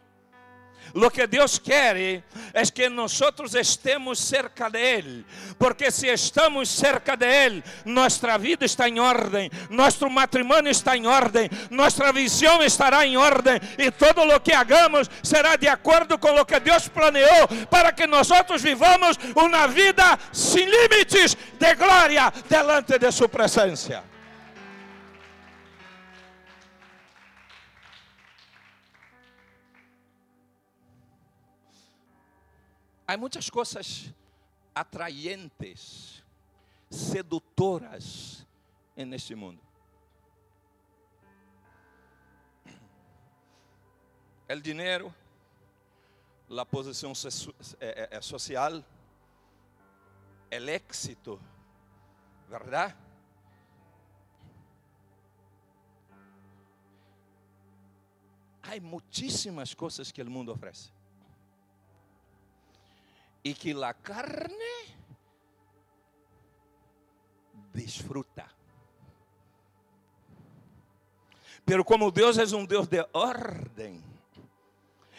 Lo 0.94 1.10
que 1.10 1.26
Deus 1.26 1.58
quer 1.58 1.96
é 1.96 2.62
que 2.72 2.88
nós 2.88 3.18
estemos 3.54 4.18
cerca 4.18 4.68
de 4.68 4.78
Ele, 4.78 5.24
porque 5.58 5.90
se 5.90 6.08
estamos 6.08 6.68
cerca 6.68 7.16
de 7.16 7.26
Ele, 7.26 7.64
nossa 7.84 8.36
vida 8.38 8.64
está 8.64 8.88
em 8.88 9.00
ordem, 9.00 9.50
nosso 9.70 10.08
matrimônio 10.10 10.70
está 10.70 10.96
em 10.96 11.06
ordem, 11.06 11.48
nossa 11.70 12.12
visão 12.12 12.62
estará 12.62 13.06
em 13.06 13.16
ordem 13.16 13.58
e 13.78 13.90
todo 13.90 14.22
o 14.22 14.40
que 14.40 14.52
hagamos 14.52 15.10
será 15.22 15.56
de 15.56 15.68
acordo 15.68 16.18
com 16.18 16.38
o 16.38 16.44
que 16.44 16.60
Deus 16.60 16.88
planeou 16.88 17.48
para 17.70 17.92
que 17.92 18.06
nós 18.06 18.28
vivamos 18.60 19.18
uma 19.34 19.66
vida 19.66 20.18
sem 20.32 20.64
limites 20.64 21.36
de 21.58 21.74
glória 21.74 22.32
delante 22.48 22.98
de 22.98 23.10
Sua 23.10 23.28
presença. 23.28 24.11
Há 33.12 33.16
muitas 33.18 33.50
coisas 33.50 34.10
atraentes, 34.74 36.24
sedutoras 36.88 38.46
neste 38.96 39.34
mundo. 39.34 39.60
O 44.48 44.60
dinheiro, 44.62 45.14
a 46.58 46.64
posição 46.64 47.14
social, 47.14 48.82
o 50.50 50.70
éxito, 50.70 51.38
verdade? 52.48 52.96
Há 58.62 58.80
muitíssimas 58.80 59.74
coisas 59.74 60.10
que 60.10 60.22
o 60.22 60.30
mundo 60.30 60.50
oferece 60.50 60.90
y 63.42 63.54
que 63.54 63.74
la 63.74 63.94
carne 63.94 64.54
disfruta. 67.72 68.48
Pero 71.64 71.84
como 71.84 72.10
Deus 72.10 72.38
é 72.38 72.56
um 72.56 72.64
Deus 72.64 72.88
de 72.88 73.06
ordem, 73.12 74.02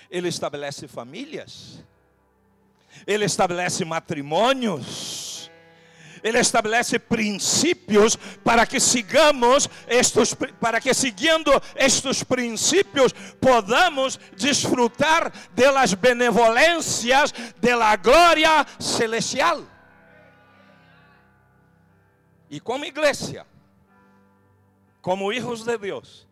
Ele 0.10 0.28
estabelece 0.28 0.88
famílias, 0.88 1.84
Ele 3.08 3.26
estabelece 3.26 3.86
matrimônios, 3.86 5.33
ele 6.24 6.40
estabelece 6.40 6.98
princípios 6.98 8.18
para 8.44 8.66
que 8.66 8.80
sigamos 8.80 9.70
estes, 9.88 10.34
para 10.60 10.80
que 10.80 10.94
seguindo 10.94 11.52
estes 11.76 12.24
princípios 12.24 13.14
podamos 13.42 14.18
desfrutar 14.38 15.32
de 15.54 15.70
las 15.70 16.00
benevolências 16.00 17.34
de 17.60 17.76
la 17.76 17.98
glória 17.98 18.66
celestial. 18.80 19.70
E 22.50 22.60
como 22.60 22.86
igreja, 22.86 23.46
como 25.02 25.34
hijos 25.34 25.66
de 25.66 25.78
Deus, 25.78 26.28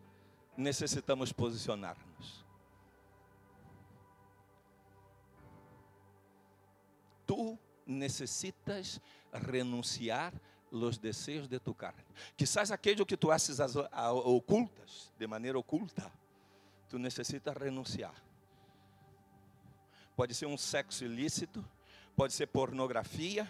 necessitamos 0.56 1.34
posicionar-nos. 1.34 2.45
Tu 7.25 7.60
necessitas 7.86 9.01
renunciar 9.32 10.34
los 10.72 11.00
desejos 11.00 11.50
de 11.50 11.60
tu 11.60 11.74
carne. 11.74 12.04
Quizás 12.36 12.72
aquello 12.72 13.06
que 13.06 13.17
tu 13.17 13.32
haces 13.32 13.60
ocultas, 13.60 15.12
de 15.17 15.28
maneira 15.28 15.58
oculta, 15.58 16.12
tu 16.89 16.98
necessitas 16.98 17.56
renunciar. 17.56 18.13
Pode 20.15 20.34
ser 20.34 20.46
um 20.46 20.58
sexo 20.58 21.06
ilícito, 21.06 21.63
pode 22.15 22.34
ser 22.34 22.48
pornografia, 22.48 23.50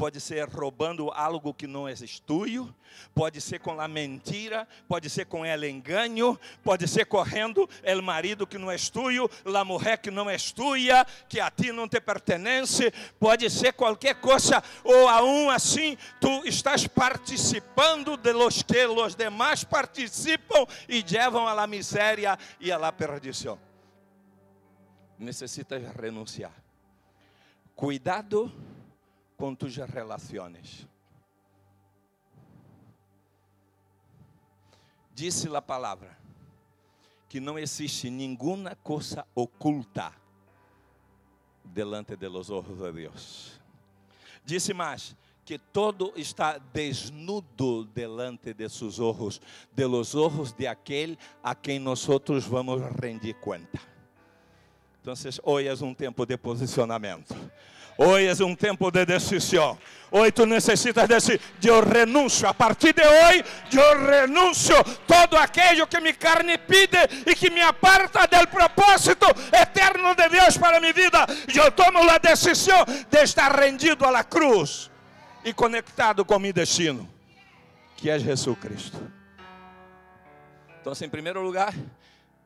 pode 0.00 0.18
ser 0.18 0.48
roubando 0.48 1.10
algo 1.10 1.52
que 1.52 1.66
não 1.66 1.86
é 1.86 1.92
tuyo, 2.24 2.74
pode 3.14 3.38
ser 3.38 3.60
com 3.60 3.78
a 3.78 3.86
mentira, 3.86 4.66
pode 4.88 5.10
ser 5.10 5.26
com 5.26 5.44
el 5.44 5.62
engano, 5.64 6.40
pode 6.64 6.88
ser 6.88 7.04
correndo 7.04 7.68
el 7.82 8.00
marido 8.00 8.46
que 8.46 8.56
não 8.56 8.70
é 8.70 8.78
tuyo, 8.78 9.30
a 9.44 9.62
mulher 9.62 9.98
que 9.98 10.10
não 10.10 10.30
é 10.30 10.38
tuya, 10.38 11.06
que 11.28 11.38
a 11.38 11.50
ti 11.50 11.70
não 11.70 11.86
te 11.86 12.00
pertence, 12.00 12.90
pode 13.18 13.50
ser 13.50 13.74
qualquer 13.74 14.14
coisa, 14.14 14.62
ou 14.82 15.06
aún 15.06 15.50
assim 15.50 15.98
tu 16.18 16.46
estás 16.46 16.86
participando 16.86 18.16
de 18.16 18.32
los 18.32 18.62
que 18.62 18.86
os 18.86 19.14
demais 19.14 19.64
participam 19.64 20.66
e 20.88 21.02
levam 21.02 21.46
a 21.46 21.52
la 21.52 21.66
miséria 21.66 22.38
e 22.58 22.72
a 22.72 22.78
la 22.78 22.90
perdição. 22.90 23.58
Necessitas 25.18 25.82
renunciar. 25.94 26.54
Cuidado 27.76 28.50
com 29.40 29.54
tus 29.54 29.74
relações. 29.74 30.86
Disse 35.14 35.48
a 35.56 35.62
palavra 35.62 36.14
que 37.26 37.40
não 37.40 37.58
existe 37.58 38.10
nenhuma 38.10 38.76
coisa 38.76 39.26
oculta 39.34 40.12
delante 41.64 42.16
de 42.16 42.28
los 42.28 42.50
ojos 42.50 42.76
de 42.76 42.92
Deus. 42.92 43.58
Disse 44.44 44.74
mais 44.74 45.16
que 45.42 45.58
todo 45.58 46.12
está 46.16 46.58
desnudo 46.58 47.84
delante 47.86 48.52
de 48.52 48.68
seus 48.68 48.98
olhos, 48.98 49.40
de 49.72 49.86
los 49.86 50.14
ojos 50.14 50.52
de 50.52 50.66
aquele 50.66 51.18
a 51.42 51.54
quem 51.54 51.78
nós 51.78 52.06
vamos 52.46 52.82
rendir 53.00 53.34
conta. 53.40 53.80
Então, 55.00 55.14
hoje 55.44 55.66
é 55.66 55.74
um 55.84 55.94
tempo 55.94 56.26
de 56.26 56.36
posicionamento. 56.36 57.34
Hoje 58.02 58.42
é 58.42 58.46
um 58.46 58.56
tempo 58.56 58.90
de 58.90 59.04
decisão. 59.04 59.76
Hoje 60.10 60.32
tu 60.32 60.46
necessitas 60.46 61.06
decidir. 61.06 61.38
Eu 61.62 61.84
renuncio. 61.84 62.48
A 62.48 62.54
partir 62.54 62.94
de 62.94 63.02
hoje, 63.02 63.44
eu 63.70 64.06
renuncio 64.06 64.74
todo 65.06 65.36
aquilo 65.36 65.86
que 65.86 66.00
minha 66.00 66.14
carne 66.14 66.56
pide 66.56 66.96
e 67.26 67.34
que 67.34 67.50
me 67.50 67.60
aparta 67.60 68.26
do 68.26 68.48
propósito 68.48 69.26
eterno 69.52 70.14
de 70.14 70.30
Deus 70.30 70.56
para 70.56 70.80
minha 70.80 70.94
vida. 70.94 71.26
Eu 71.54 71.70
tomo 71.72 71.98
a 72.08 72.16
decisão 72.16 72.86
de 72.86 73.22
estar 73.22 73.54
rendido 73.54 74.06
à 74.06 74.24
cruz 74.24 74.90
e 75.44 75.52
conectado 75.52 76.24
com 76.24 76.38
meu 76.38 76.54
destino, 76.54 77.06
que 77.98 78.08
é 78.08 78.18
Jesus 78.18 78.58
Cristo. 78.58 79.12
Então, 80.80 80.94
em 80.98 81.08
primeiro 81.10 81.42
lugar, 81.42 81.74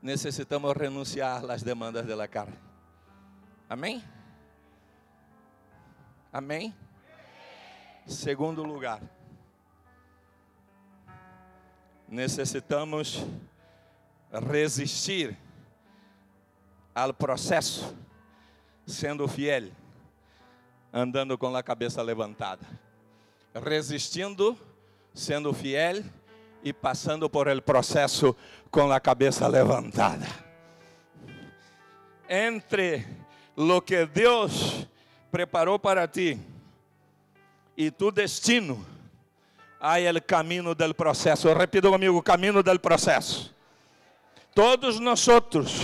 necessitamos 0.03 0.75
renunciar 0.77 1.49
às 1.49 1.63
demandas 1.63 2.05
da 2.05 2.27
carne. 2.27 2.59
Amém? 3.71 4.03
Amém? 6.35 6.75
Segundo 8.09 8.65
lugar, 8.65 9.01
necessitamos 12.09 13.25
resistir 14.51 15.39
ao 16.93 17.15
processo, 17.15 17.97
sendo 18.85 19.29
fiel, 19.29 19.71
andando 20.93 21.39
com 21.39 21.55
a 21.55 21.63
cabeça 21.63 22.03
levantada, 22.03 22.67
resistindo, 23.65 24.59
sendo 25.15 25.55
fiel 25.55 26.03
e 26.65 26.73
passando 26.73 27.31
por 27.31 27.47
el 27.47 27.63
processo 27.63 28.35
com 28.73 28.91
a 28.91 28.99
cabeça 28.99 29.47
levantada. 29.47 30.27
Entre 32.29 33.07
lo 33.57 33.81
que 33.81 34.05
Deus 34.05 34.89
preparou 35.35 35.81
para 35.81 36.07
ti 36.07 36.39
e 37.77 37.91
tu 37.91 38.13
destino, 38.13 38.87
há 39.81 39.95
o 40.17 40.23
caminho 40.23 40.77
do 40.77 40.95
processo. 40.95 41.53
Repita 41.53 41.89
comigo: 41.89 42.23
caminho 42.23 42.63
do 42.63 42.79
processo. 42.79 43.53
Todos 44.55 45.01
nós 45.01 45.27
outros 45.27 45.81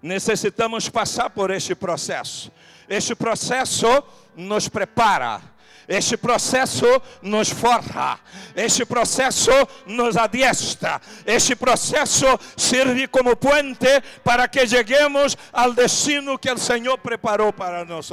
necessitamos 0.00 0.88
passar 0.88 1.28
por 1.28 1.50
este 1.50 1.74
processo. 1.74 2.50
Este 2.88 3.14
processo 3.14 4.02
nos 4.34 4.66
prepara. 4.66 5.42
Este 5.86 6.16
processo 6.16 6.86
nos 7.20 7.50
forra, 7.50 8.20
este 8.54 8.86
processo 8.86 9.50
nos 9.86 10.16
adiestra, 10.16 11.00
este 11.26 11.56
processo 11.56 12.38
serve 12.56 13.08
como 13.08 13.34
puente 13.34 14.00
para 14.22 14.46
que 14.46 14.68
cheguemos 14.68 15.36
ao 15.52 15.72
destino 15.72 16.38
que 16.38 16.52
o 16.52 16.58
Senhor 16.58 16.96
preparou 16.98 17.52
para 17.52 17.84
nós. 17.84 18.08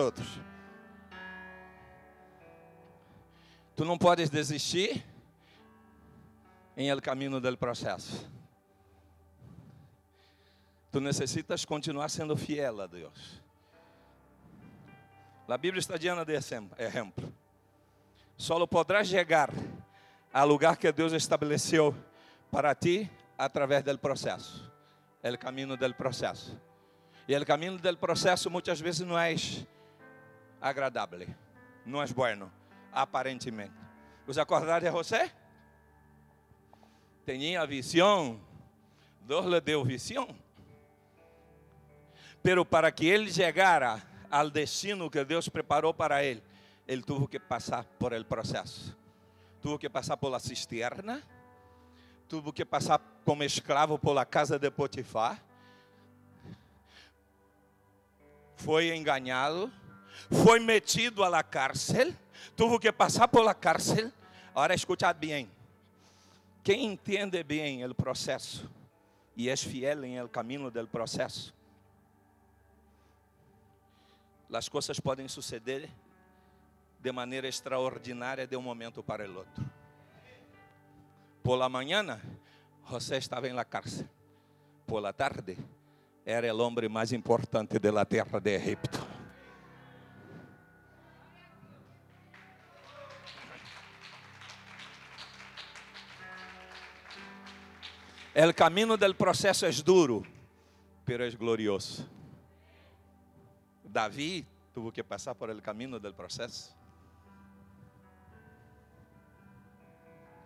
Tu 3.77 3.85
não 3.85 3.95
podes 3.95 4.27
desistir 4.31 5.05
em 6.75 6.89
el 6.89 6.99
caminho 6.99 7.39
del 7.39 7.57
processo. 7.57 8.27
Tu 10.91 10.99
necessitas 10.99 11.63
continuar 11.63 12.09
sendo 12.09 12.35
fiel 12.35 12.81
a 12.81 12.87
Deus. 12.87 13.39
A 15.47 15.57
Bíblia 15.57 15.79
está 15.79 15.95
dizendo 15.95 16.25
de 16.25 16.33
exemplo. 16.33 17.31
Só 18.35 18.65
podrás 18.65 19.07
chegar 19.07 19.51
ao 20.33 20.47
lugar 20.47 20.75
que 20.75 20.91
Deus 20.91 21.13
estabeleceu 21.13 21.95
para 22.49 22.73
ti 22.73 23.07
através 23.37 23.83
do 23.83 23.95
processo. 23.99 24.71
É 25.21 25.29
o 25.29 25.37
caminho 25.37 25.77
do 25.77 25.93
processo. 25.93 26.59
E 27.27 27.37
o 27.37 27.45
caminho 27.45 27.77
do 27.77 27.97
processo 27.97 28.49
muitas 28.49 28.81
vezes 28.81 29.01
não 29.01 29.19
é 29.19 29.35
agradável, 30.59 31.27
não 31.85 32.01
é 32.01 32.07
bueno, 32.07 32.51
aparentemente. 32.91 33.73
Os 34.26 34.38
acordaram 34.38 34.86
de 34.86 34.91
José? 34.91 35.32
Tinha 37.26 37.65
visão, 37.65 38.39
Deus 39.21 39.45
lhe 39.45 39.60
deu 39.62 39.84
visão. 39.84 40.36
Pero 42.41 42.65
para 42.65 42.91
que 42.91 43.06
ele 43.06 43.32
chegara 43.32 44.02
ao 44.32 44.50
destino 44.50 45.10
que 45.10 45.23
Deus 45.26 45.50
preparou 45.50 45.93
para 45.93 46.23
ele, 46.23 46.41
ele 46.88 47.02
teve 47.02 47.28
que 47.28 47.39
passar 47.39 47.84
por 48.00 48.13
el 48.13 48.26
processo. 48.26 48.95
Teve 49.62 49.78
que 49.78 49.89
passar 49.89 50.15
por 50.15 50.30
la 50.30 50.39
cisterna, 50.39 51.21
teve 52.30 52.52
que 52.54 52.63
passar 52.63 53.02
como 53.26 53.43
escravo 53.43 54.00
por 54.00 54.13
la 54.13 54.26
casa 54.26 54.58
de 54.58 54.71
Potifar. 54.71 55.43
Foi 58.56 58.95
enganado, 58.95 59.71
foi 60.32 60.60
metido 60.60 61.23
a 61.23 61.30
la 61.30 61.43
cárcel, 61.43 62.15
teve 62.56 62.80
que 62.80 62.91
passar 62.91 63.28
por 63.28 63.43
la 63.43 63.54
cárcel. 63.54 64.12
Agora 64.52 64.73
escucha 64.73 65.13
bem. 65.13 65.50
Quem 66.63 66.86
entende 66.86 67.43
bem 67.43 67.86
o 67.86 67.95
processo 67.95 68.69
e 69.36 69.50
é 69.50 69.56
fiel 69.56 70.04
em 70.04 70.17
el 70.17 70.28
caminho 70.28 70.71
del 70.71 70.88
processo, 70.88 71.54
as 74.52 74.67
coisas 74.67 75.00
podem 75.00 75.28
suceder 75.28 75.89
de 77.00 77.12
maneira 77.12 77.47
extraordinária 77.47 78.47
de 78.47 78.58
um 78.58 78.62
momento 78.62 79.04
para 79.04 79.30
o 79.30 79.38
outro. 79.38 79.63
Por 81.43 81.58
la 81.58 81.69
mañana, 81.69 82.21
José 82.84 83.17
estava 83.17 83.47
em 83.47 83.54
la 83.54 83.63
cárcel. 83.63 84.10
Por 84.86 85.02
la 85.02 85.13
tarde, 85.13 85.58
era 86.26 86.54
o 86.54 86.60
homem 86.60 86.89
mais 86.89 87.12
importante 87.13 87.80
de 87.80 87.91
la 87.91 88.06
terra 88.06 88.39
de 88.39 88.56
Egipto. 88.56 89.00
El 98.38 98.54
camino 98.54 98.95
del 98.97 99.15
processo 99.15 99.65
é 99.65 99.71
duro, 99.71 100.23
pero 101.04 101.23
é 101.23 101.32
glorioso. 101.32 102.08
Davi 103.84 104.45
tuvo 104.76 104.91
que 104.91 105.04
passar 105.04 105.34
por 105.34 105.50
el 105.50 105.60
camino 105.60 106.00
del 106.00 106.13
processo. 106.13 106.71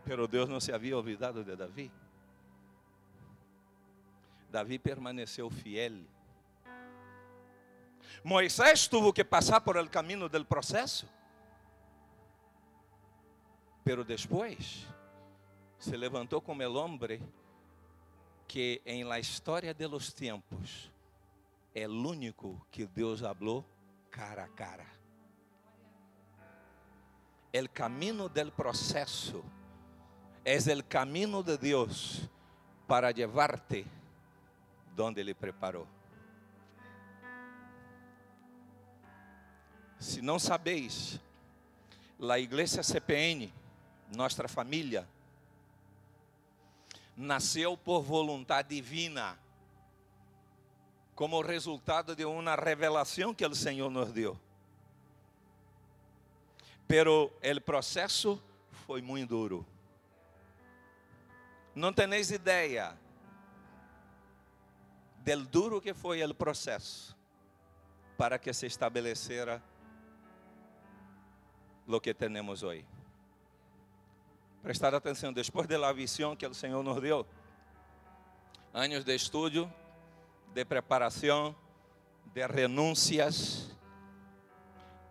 Pero 0.06 0.26
Deus 0.26 0.48
não 0.48 0.62
se 0.62 0.72
havia 0.72 0.96
olvidado 0.96 1.44
de 1.44 1.54
Davi. 1.54 1.92
Davi 4.50 4.80
permaneceu 4.80 5.50
fiel. 5.50 6.08
Moisés 8.24 8.88
tuvo 8.88 9.12
que 9.12 9.26
passar 9.26 9.66
por 9.66 9.76
el 9.76 9.90
camino 9.90 10.30
del 10.30 10.46
processo. 10.46 11.10
Pero 13.84 14.06
depois 14.06 14.88
se 15.78 15.98
levantou 15.98 16.40
como 16.40 16.62
el 16.62 16.78
hombre 16.78 17.20
que 18.52 18.82
em 18.86 19.06
la 19.06 19.18
história 19.18 19.74
de 19.74 19.88
los 19.88 20.14
tempos 20.14 20.92
é 21.74 21.88
o 21.88 21.92
único 21.92 22.68
que 22.70 22.86
Deus 22.86 23.22
falou 23.22 23.64
cara 24.10 24.44
a 24.44 24.50
cara. 24.50 24.86
El 27.54 27.70
camino 27.70 28.28
del 28.28 28.52
processo 28.52 29.42
é 30.44 30.58
o 30.58 30.84
caminho 30.84 31.42
de 31.42 31.58
Deus 31.58 32.30
para 32.90 33.12
llevarte 33.12 33.86
donde 34.98 35.22
Ele 35.22 35.34
preparou. 35.34 35.88
Se 39.98 40.22
não 40.22 40.38
sabeis, 40.38 41.22
a 42.20 42.38
igreja 42.38 42.84
CPN, 42.84 43.50
nossa 44.14 44.46
família, 44.50 45.08
nasceu 47.22 47.78
por 47.78 48.02
vontade 48.02 48.76
divina 48.76 49.38
como 51.14 51.42
resultado 51.42 52.16
de 52.16 52.26
uma 52.26 52.56
revelação 52.56 53.34
que 53.34 53.46
o 53.46 53.54
Senhor 53.54 53.92
nos 53.92 54.12
deu. 54.12 54.40
Pero 56.88 57.32
o 57.42 57.62
processo 57.62 58.42
foi 58.88 59.02
muito 59.02 59.30
duro. 59.30 59.66
Não 61.76 61.94
tenéis 61.94 62.32
ideia 62.32 62.98
del 65.20 65.46
duro 65.46 65.80
que 65.80 65.94
foi 65.94 66.24
o 66.24 66.34
processo 66.34 67.16
para 68.18 68.40
que 68.40 68.52
se 68.52 68.66
estabelecera 68.66 69.62
lo 71.88 72.02
que 72.02 72.14
temos 72.14 72.64
hoje. 72.64 72.86
Prestar 74.62 74.94
atenção, 74.94 75.34
depois 75.34 75.68
da 75.68 75.92
visão 75.92 76.36
que 76.36 76.46
o 76.46 76.54
Senhor 76.54 76.84
nos 76.84 77.02
deu, 77.02 77.26
anos 78.72 79.04
de 79.04 79.16
estudo, 79.16 79.72
de 80.54 80.64
preparação, 80.64 81.56
de 82.26 82.46
renúncias, 82.46 83.76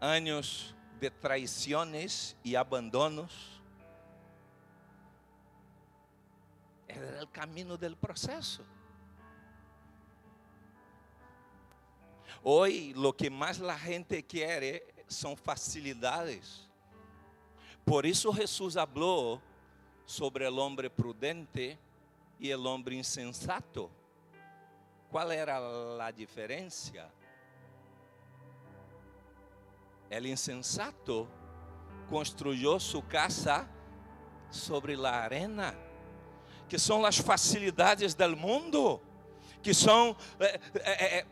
anos 0.00 0.72
de 1.00 1.10
traições 1.10 2.36
e 2.44 2.54
abandonos. 2.54 3.60
É 6.86 7.22
o 7.22 7.26
caminho 7.26 7.76
do 7.76 7.96
processo. 7.96 8.64
Hoje, 12.42 12.92
lo 12.94 13.12
que 13.12 13.28
mais 13.28 13.60
a 13.60 13.76
gente 13.76 14.22
quer 14.22 14.84
são 15.08 15.34
facilidades. 15.34 16.69
Por 17.90 18.06
isso, 18.06 18.32
Jesus 18.32 18.74
falou 18.74 19.42
sobre 20.06 20.46
o 20.48 20.56
homem 20.58 20.88
prudente 20.88 21.76
e 22.38 22.54
o 22.54 22.64
homem 22.64 23.00
insensato. 23.00 23.90
Qual 25.10 25.28
era 25.32 25.58
a 26.00 26.12
diferença? 26.12 27.10
El 30.08 30.26
insensato 30.26 31.26
construyó 32.08 32.78
su 32.78 33.02
casa 33.08 33.68
sobre 34.50 34.96
la 34.96 35.24
arena, 35.24 35.74
que 36.68 36.78
são 36.78 37.04
as 37.04 37.18
facilidades 37.18 38.14
do 38.14 38.36
mundo, 38.36 39.00
que 39.60 39.74
são 39.74 40.16
eh, 40.38 40.60
eh, 40.76 41.26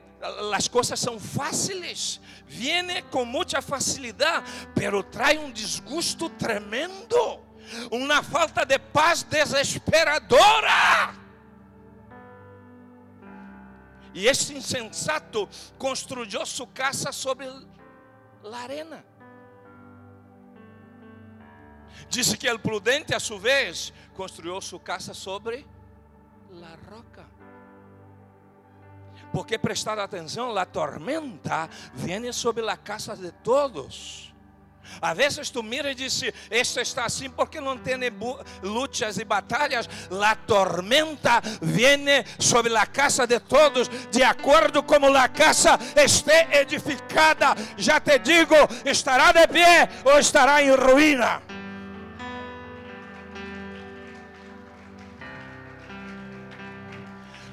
as 0.55 0.67
coisas 0.67 0.99
são 0.99 1.19
fáceis, 1.19 2.21
viene 2.47 3.03
com 3.03 3.25
muita 3.25 3.63
facilidade, 3.63 4.51
pero 4.75 5.03
traz 5.03 5.39
um 5.39 5.51
desgosto 5.51 6.29
tremendo, 6.31 7.41
uma 7.91 8.23
falta 8.23 8.65
de 8.65 8.79
paz 8.79 9.23
desesperadora. 9.23 11.15
E 14.13 14.27
este 14.27 14.55
insensato 14.55 15.49
construiu 15.79 16.45
sua 16.45 16.67
casa 16.67 17.13
sobre 17.13 17.47
a 17.47 18.57
arena. 18.57 19.05
Disse 22.09 22.37
que 22.37 22.51
o 22.51 22.59
prudente, 22.59 23.15
a 23.15 23.21
sua 23.21 23.39
vez, 23.39 23.93
construiu 24.15 24.61
sua 24.61 24.81
casa 24.81 25.15
sobre 25.15 25.67
a 26.51 26.91
roca. 26.91 27.38
Porque 29.33 29.59
prestar 29.59 29.99
atenção, 29.99 30.57
a 30.57 30.65
tormenta 30.65 31.69
vem 31.95 32.33
sobre 32.33 32.69
a 32.69 32.77
casa 32.77 33.17
de 33.17 33.31
todos. 33.31 34.29
Às 35.01 35.17
vezes 35.17 35.51
tu 35.51 35.63
mira 35.63 35.91
e 35.91 35.95
diz: 35.95 36.23
Este 36.51 36.81
está 36.81 37.05
assim 37.05 37.31
porque 37.31 37.61
não 37.61 37.77
tem 37.77 37.97
lutas 38.63 39.19
e 39.19 39.25
batalhas. 39.25 39.89
A 40.11 40.35
tormenta 40.35 41.41
vem 41.61 42.07
sobre 42.39 42.77
a 42.77 42.87
casa 42.87 43.27
de 43.27 43.39
todos, 43.39 43.89
de 44.11 44.23
acordo 44.23 44.83
como 44.83 45.15
a 45.17 45.29
casa 45.29 45.79
esteja 45.97 46.61
edificada. 46.61 47.55
Já 47.77 48.01
te 48.01 48.19
digo: 48.19 48.55
estará 48.85 49.33
de 49.33 49.47
pé 49.49 49.89
ou 50.05 50.19
estará 50.19 50.63
em 50.63 50.75
ruína. 50.75 51.58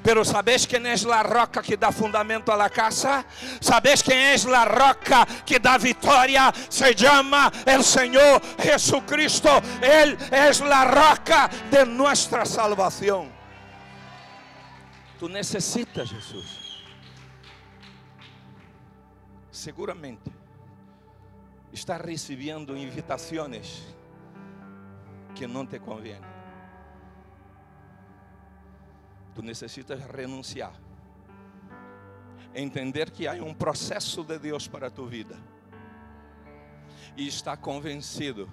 Pero 0.06 0.24
sabes 0.24 0.66
quem 0.66 0.86
é 0.86 0.94
a 0.94 1.22
roca 1.22 1.60
que 1.60 1.76
dá 1.76 1.90
fundamento 1.90 2.52
à 2.52 2.70
casa? 2.70 3.24
Sabes 3.60 4.02
quem 4.02 4.16
é 4.16 4.36
a 4.36 4.64
roca 4.64 5.26
que 5.44 5.58
dá 5.58 5.76
vitória? 5.76 6.52
Se 6.70 6.96
chama 6.96 7.50
el 7.66 7.82
Senhor 7.82 8.40
Jesucristo. 8.56 9.48
Ele 9.82 10.16
é 10.30 10.48
a 10.72 10.84
roca 10.84 11.48
de 11.68 11.84
nossa 11.86 12.44
salvação. 12.44 13.32
Tu 15.18 15.28
necessitas 15.28 16.08
Jesus. 16.08 16.84
Seguramente 19.50 20.30
está 21.72 21.96
recebendo 21.96 22.76
invitações 22.76 23.82
que 25.34 25.48
não 25.48 25.66
te 25.66 25.80
convêm. 25.80 26.35
Tu 29.36 29.42
necessitas 29.42 30.02
renunciar. 30.06 30.72
Entender 32.54 33.10
que 33.10 33.28
há 33.28 33.34
um 33.34 33.52
processo 33.52 34.24
de 34.24 34.38
Deus 34.38 34.66
para 34.66 34.86
a 34.86 34.90
tua 34.90 35.06
vida. 35.06 35.36
E 37.14 37.28
estar 37.28 37.58
convencido 37.58 38.48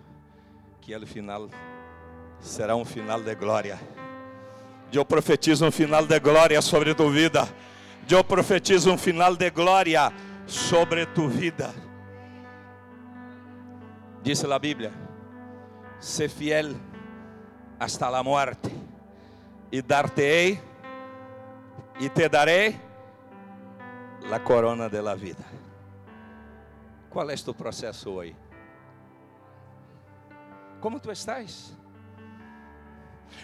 que 0.82 0.94
o 0.94 1.08
final 1.08 1.50
será 2.42 2.76
um 2.76 2.84
final 2.84 3.24
de 3.24 3.34
glória. 3.34 3.80
Eu 4.92 5.06
profetizo 5.06 5.66
um 5.66 5.72
final 5.72 6.06
de 6.06 6.20
glória 6.20 6.62
sobre 6.62 6.92
a 6.92 6.96
tua 6.96 7.10
vida. 7.10 7.48
Eu 8.10 8.22
profetizo 8.22 8.92
um 8.92 8.98
final 8.98 9.38
de 9.38 9.50
glória 9.52 10.12
sobre 10.46 11.04
a 11.04 11.06
tua 11.06 11.30
vida. 11.30 11.74
Diz 14.22 14.44
a 14.44 14.60
Bíblia: 14.60 14.92
Ser 16.02 16.30
fiel 16.30 16.76
hasta 17.80 18.06
a 18.08 18.22
morte, 18.22 18.70
e 19.72 19.82
dar-te-ei 19.82 20.73
e 22.00 22.10
te 22.10 22.28
darei 22.30 22.80
a 24.32 24.40
corona 24.40 24.90
da 24.90 25.16
vida. 25.16 25.44
Qual 27.10 27.30
é 27.30 27.36
o 27.36 27.54
processo 27.54 28.10
hoje? 28.12 28.36
Como 30.80 31.00
tu 31.00 31.12
estás? 31.12 31.78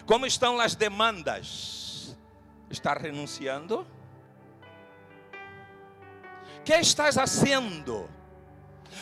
Como 0.06 0.26
estão 0.26 0.60
as 0.60 0.74
demandas? 0.74 2.16
Estás 2.68 3.00
renunciando? 3.00 3.86
que 6.64 6.74
estás 6.74 7.14
fazendo? 7.14 8.08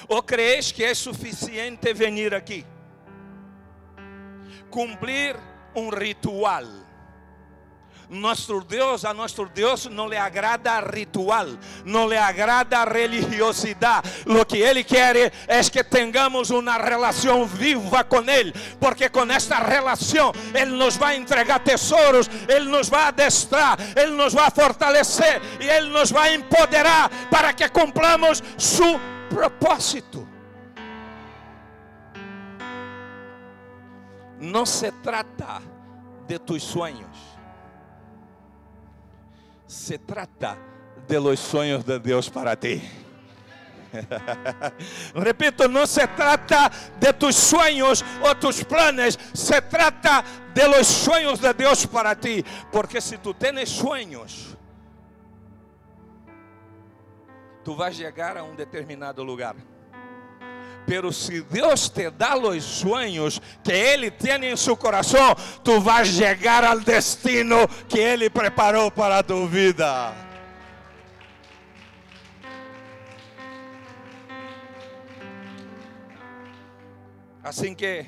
Ou 0.09 0.23
crees 0.23 0.71
que 0.71 0.85
é 0.85 0.95
suficiente 0.95 1.93
vir 1.93 2.35
aqui? 2.35 2.65
Cumprir 4.71 5.37
um 5.75 5.89
ritual 5.89 6.65
nosso 8.11 8.61
Deus, 8.61 9.05
a 9.05 9.13
nosso 9.13 9.45
Deus 9.47 9.87
não 9.87 10.09
lhe 10.09 10.17
agrada 10.17 10.81
ritual, 10.81 11.47
não 11.85 12.09
lhe 12.09 12.17
agrada 12.17 12.85
religiosidade. 12.85 14.09
Lo 14.27 14.45
que 14.47 14.59
Ele 14.59 14.83
quer 14.83 15.33
é 15.47 15.63
que 15.71 15.85
tenhamos 15.85 16.51
uma 16.51 16.77
relação 16.77 17.47
viva 17.47 18.03
com 18.05 18.23
Ele, 18.23 18.53
porque 18.81 19.09
com 19.09 19.31
esta 19.31 19.59
relação 19.59 20.33
Ele 20.55 20.73
nos 20.73 20.97
vai 20.97 21.17
entregar 21.17 21.61
tesouros, 21.61 22.31
Ele 22.49 22.69
nos 22.69 22.89
vai 22.89 23.05
adestrar, 23.05 23.79
Ele 23.95 24.13
nos 24.13 24.33
vai 24.33 24.51
fortalecer 24.51 25.41
e 25.61 25.69
Ele 25.69 25.89
nos 25.91 26.11
vai 26.11 26.35
empoderar 26.35 27.11
para 27.31 27.53
que 27.53 27.69
cumplamos 27.69 28.43
su 28.57 28.99
propósito. 29.29 30.27
Não 34.41 34.65
se 34.65 34.91
trata 35.03 35.61
de 36.27 36.39
tus 36.39 36.63
sonhos 36.63 37.38
se 39.69 39.99
trata 39.99 40.57
de 41.07 41.21
los 41.21 41.39
sueños 41.39 41.85
de 41.85 42.01
Deus 42.01 42.29
para 42.29 42.59
ti. 42.59 42.83
Repito, 45.15 45.69
não 45.69 45.87
se 45.87 46.07
trata 46.07 46.71
de 46.99 47.13
tus 47.13 47.37
sueños 47.37 48.05
ou 48.23 48.35
tus 48.35 48.63
planes, 48.63 49.19
se 49.33 49.61
trata 49.61 50.25
de 50.53 50.67
los 50.67 50.87
sueños 50.87 51.41
de 51.41 51.53
Deus 51.55 51.87
para 51.87 52.15
ti. 52.15 52.45
Porque 52.73 53.01
se 53.01 53.17
tu 53.19 53.33
tienes 53.33 53.69
sueños, 53.69 54.57
tu 57.65 57.75
vas 57.75 57.95
chegar 57.95 58.37
a 58.37 58.45
um 58.45 58.55
determinado 58.55 59.25
lugar. 59.25 59.57
Pero 60.89 61.13
se 61.13 61.43
Deus 61.43 61.91
te 61.91 62.11
dá 62.11 62.35
os 62.35 62.65
sonhos 62.65 63.43
que 63.63 63.71
Ele 63.71 64.11
tem 64.11 64.43
em 64.47 64.57
seu 64.57 64.75
coração, 64.75 65.35
tu 65.63 65.83
vas 65.83 66.09
chegar 66.09 66.65
ao 66.65 66.81
destino 66.81 67.69
que 67.87 67.99
Ele 67.99 68.31
preparou 68.31 68.91
para 68.91 69.19
a 69.19 69.23
tua 69.23 69.47
vida. 69.47 70.15
Assim 77.45 77.75
que, 77.75 78.07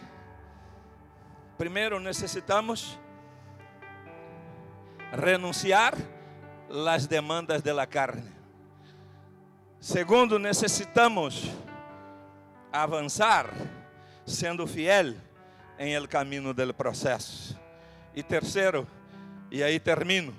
primeiro 1.58 2.00
necessitamos 2.00 2.98
renunciar 5.12 5.94
às 6.90 7.06
demandas 7.06 7.60
da 7.60 7.86
carne. 7.86 8.24
Segundo, 9.78 10.38
necessitamos 10.38 11.50
avançar 12.72 13.52
sendo 14.26 14.66
fiel 14.66 15.14
em 15.78 15.94
el 15.94 16.09
caminho 16.09 16.54
del 16.54 16.72
processo. 16.74 17.59
E 18.14 18.22
terceiro, 18.22 18.87
e 19.50 19.62
aí 19.62 19.80
termino, 19.80 20.35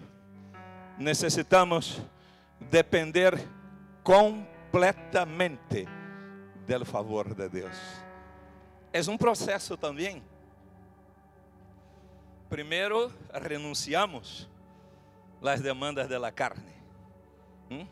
necessitamos 0.98 2.02
depender 2.60 3.38
completamente 4.04 5.88
do 6.68 6.86
favor 6.86 7.34
de 7.34 7.50
Deus. 7.50 7.78
É 8.94 9.02
um 9.10 9.18
processo 9.18 9.76
também. 9.76 10.24
Primeiro, 12.50 13.12
renunciamos 13.34 14.50
às 15.42 15.62
demandas 15.62 16.08
da 16.08 16.32
carne. 16.32 16.72
¿Mm? 17.70 17.88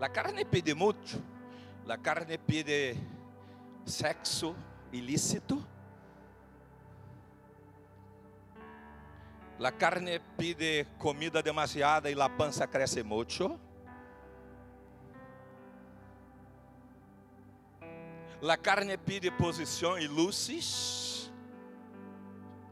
A 0.00 0.08
carne 0.08 0.44
pede 0.44 0.74
muito 0.74 1.22
La 1.86 1.98
carne 1.98 2.36
pide 2.36 2.96
sexo 3.84 4.56
ilícito. 4.90 5.64
La 9.58 9.70
carne 9.70 10.20
pide 10.36 10.88
comida 10.98 11.40
demasiada 11.40 12.08
e 12.08 12.14
la 12.14 12.28
pança 12.28 12.66
cresce 12.66 13.04
mucho. 13.04 13.56
La 18.40 18.56
carne 18.56 18.98
pide 18.98 19.30
posição 19.30 19.96
e 19.96 20.08
luzes 20.08 21.30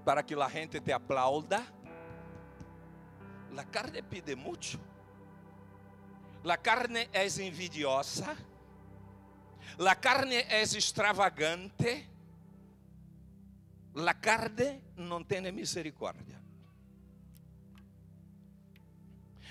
para 0.05 0.25
que 0.25 0.35
la 0.35 0.49
gente 0.49 0.81
te 0.81 0.93
aplauda. 0.93 1.65
La 3.53 3.65
carne 3.65 4.03
pide 4.03 4.35
mucho. 4.35 4.81
La 6.43 6.57
carne 6.57 7.09
é 7.13 7.25
envidiosa. 7.27 8.37
La 9.79 9.95
carne 9.95 10.37
é 10.49 10.63
extravagante. 10.63 12.09
La 13.95 14.15
carne 14.15 14.83
não 14.97 15.23
tem 15.23 15.51
misericórdia. 15.53 16.43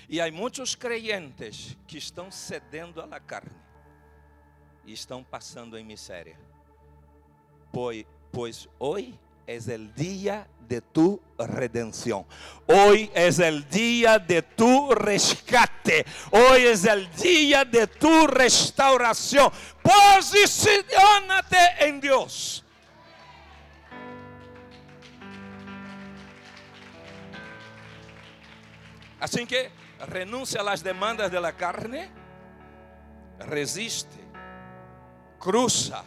E 0.08 0.20
há 0.20 0.30
muitos 0.30 0.74
creyentes 0.74 1.76
que 1.86 1.96
estão 1.96 2.30
cedendo 2.30 3.00
à 3.00 3.20
carne 3.20 3.56
e 4.84 4.92
estão 4.92 5.24
passando 5.24 5.78
em 5.78 5.84
miséria. 5.84 6.38
Pois, 7.72 8.04
pois 8.30 8.68
hoje 8.78 9.18
é 9.46 9.58
o 9.58 9.88
dia 9.94 10.46
de 10.60 10.80
tu 10.80 11.20
redenção. 11.38 12.26
Hoy 12.66 13.10
es 13.14 13.38
el 13.38 13.68
día 13.68 14.18
de 14.18 14.42
tu 14.42 14.94
rescate. 14.94 16.06
Hoy 16.30 16.64
es 16.64 16.84
el 16.84 17.10
día 17.16 17.64
de 17.64 17.86
tu 17.86 18.26
restauración. 18.26 19.52
Posicionate 19.82 21.58
en 21.80 22.00
Dios. 22.00 22.64
Assim 29.20 29.46
que 29.46 29.70
renuncia 30.06 30.60
a 30.60 30.64
las 30.64 30.82
demandas 30.82 31.30
de 31.30 31.40
la 31.40 31.52
carne, 31.52 32.10
resiste, 33.38 34.20
cruza 35.38 36.04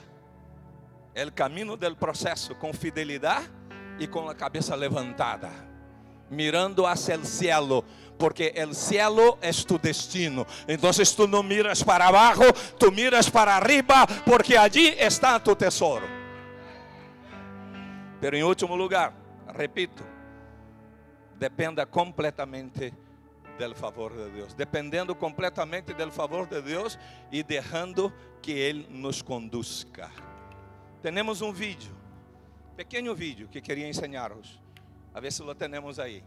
el 1.18 1.34
camino 1.34 1.76
del 1.76 1.96
proceso 1.96 2.54
com 2.56 2.72
fidelidade 2.72 3.50
e 4.00 4.06
com 4.06 4.30
a 4.30 4.36
cabeça 4.36 4.76
levantada, 4.76 5.50
mirando 6.30 6.86
hacia 6.86 7.18
o 7.18 7.26
cielo, 7.26 7.84
porque 8.20 8.54
o 8.70 8.74
cielo 8.76 9.36
é 9.42 9.52
tu 9.52 9.80
destino. 9.80 10.46
Então, 10.68 10.92
tu 10.92 11.28
não 11.28 11.42
miras 11.42 11.82
para 11.82 12.08
abaixo, 12.08 12.54
tu 12.78 12.92
miras 12.92 13.28
para 13.32 13.56
arriba, 13.56 14.06
porque 14.26 14.56
allí 14.56 14.90
está 14.90 15.40
tu 15.40 15.56
tesouro. 15.56 16.06
Pero 18.22 18.38
em 18.38 18.44
último 18.44 18.76
lugar, 18.76 19.12
repito, 19.56 20.04
dependa 21.40 21.88
completamente 21.88 22.94
do 23.58 23.74
favor 23.74 24.14
de 24.14 24.30
Deus, 24.30 24.54
dependendo 24.54 25.16
completamente 25.16 25.96
do 25.96 26.12
favor 26.12 26.46
de 26.46 26.62
Deus 26.62 27.00
e 27.32 27.42
deixando 27.42 28.14
que 28.40 28.52
Ele 28.52 28.86
nos 28.92 29.24
conduzca. 29.24 30.12
Temos 31.00 31.42
um 31.42 31.54
vídeo, 31.54 31.96
pequeno 32.76 33.14
vídeo 33.14 33.48
que 33.48 33.62
queria 33.62 33.88
ensinar-vos, 33.88 34.60
a 35.14 35.20
ver 35.20 35.32
se 35.32 35.44
lo 35.44 35.54
temos 35.54 36.00
aí. 36.00 36.24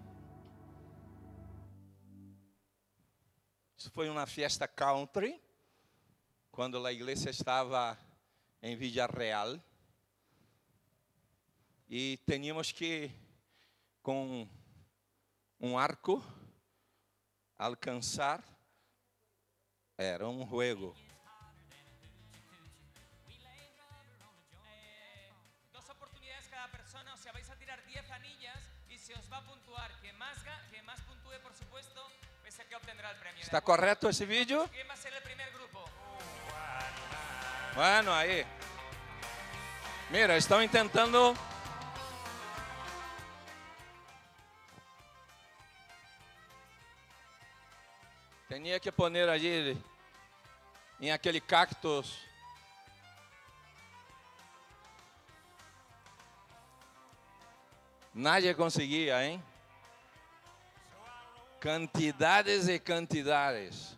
Isso 3.76 3.90
foi 3.90 4.08
uma 4.08 4.26
festa 4.26 4.68
country, 4.68 5.42
quando 6.52 6.86
a 6.86 6.92
igreja 6.92 7.30
estava 7.30 7.98
em 8.62 8.76
Villa 8.76 9.06
Real. 9.06 9.60
E 11.88 12.20
tínhamos 12.24 12.70
que, 12.70 13.10
com 14.02 14.48
um 15.58 15.76
arco, 15.76 16.22
alcançar. 17.58 18.44
Era 19.98 20.28
um 20.28 20.48
juego. 20.48 20.94
Está 33.40 33.60
correto 33.60 34.08
esse 34.08 34.24
vídeo? 34.24 34.68
Bueno, 37.74 38.12
aí. 38.12 38.46
Mira, 40.10 40.36
estão 40.36 40.66
tentando. 40.68 41.36
Tinha 48.48 48.78
que 48.78 48.92
poner 48.92 49.28
ali 49.28 49.76
em 51.00 51.10
aquele 51.10 51.40
cactus. 51.40 52.18
Nadie 58.14 58.54
conseguia, 58.54 59.24
hein? 59.24 59.42
Quantidades 61.60 62.68
e 62.68 62.78
quantidades. 62.78 63.96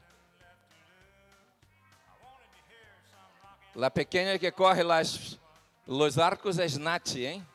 La 3.74 3.88
pequena 3.88 4.38
que 4.38 4.50
corre 4.50 4.82
las, 4.82 5.38
los 5.86 6.18
arcos 6.18 6.58
é 6.58 6.66
Nath, 6.78 7.16
hein? 7.16 7.46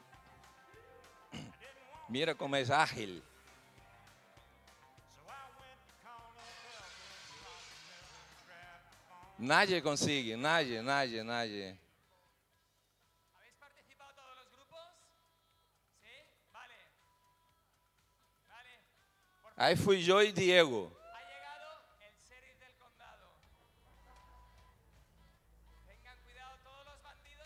Mira 2.10 2.34
como 2.34 2.56
é 2.56 2.64
ágil. 2.72 3.22
Nadie 9.38 9.82
consigue, 9.82 10.36
nadie, 10.36 10.82
nadie, 10.82 11.22
nadie. 11.22 11.78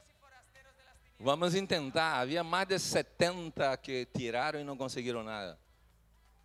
Y 0.10 0.14
forasteros 0.20 0.76
de 0.76 0.84
las 0.84 0.98
tinieblas. 0.98 1.26
Vamos 1.26 1.54
tentar. 1.66 2.20
Havia 2.20 2.44
mais 2.44 2.68
de 2.68 2.78
70 2.78 3.78
que 3.78 4.06
tiraram 4.08 4.60
e 4.60 4.64
não 4.66 4.76
conseguiram 4.76 5.24
nada. 5.24 5.58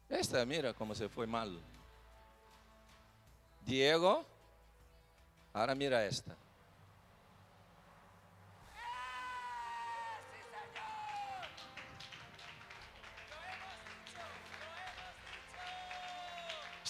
Esta, 0.08 0.46
mira 0.46 0.72
como 0.72 0.94
se 0.94 1.08
foi 1.08 1.26
mal. 1.26 1.50
Diego, 3.62 4.24
agora 5.52 5.74
mira 5.74 6.00
esta. 6.00 6.45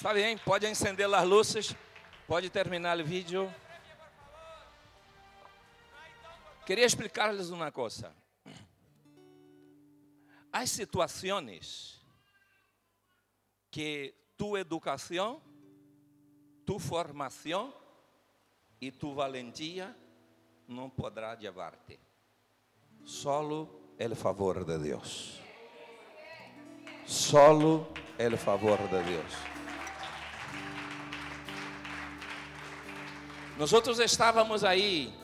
Está 0.07 0.15
bem, 0.15 0.39
pode 0.39 0.65
acender 0.65 1.13
as 1.13 1.25
luzes, 1.27 1.75
pode 2.29 2.49
terminar 2.49 2.97
o 2.97 3.05
vídeo. 3.05 3.53
Queria 6.65 6.85
explicar-lhes 6.85 7.51
uma 7.51 7.73
coisa. 7.73 8.15
Há 10.53 10.65
situações 10.65 12.01
que 13.69 14.15
tu 14.37 14.57
educação, 14.57 15.43
tu 16.65 16.79
formação 16.79 17.75
e 18.81 18.93
tu 18.93 19.13
valentia 19.13 19.93
não 20.69 20.89
poderá 20.89 21.33
levar-te. 21.33 21.99
Solo 23.05 23.97
el 23.99 24.15
favor 24.15 24.65
de 24.65 24.79
Deus. 24.79 25.41
Solo 27.05 27.89
el 28.17 28.39
favor 28.39 28.79
de 28.89 29.03
Deus. 29.03 29.56
Nosotros 33.59 33.99
estávamos 34.01 34.65
aí 34.65 35.15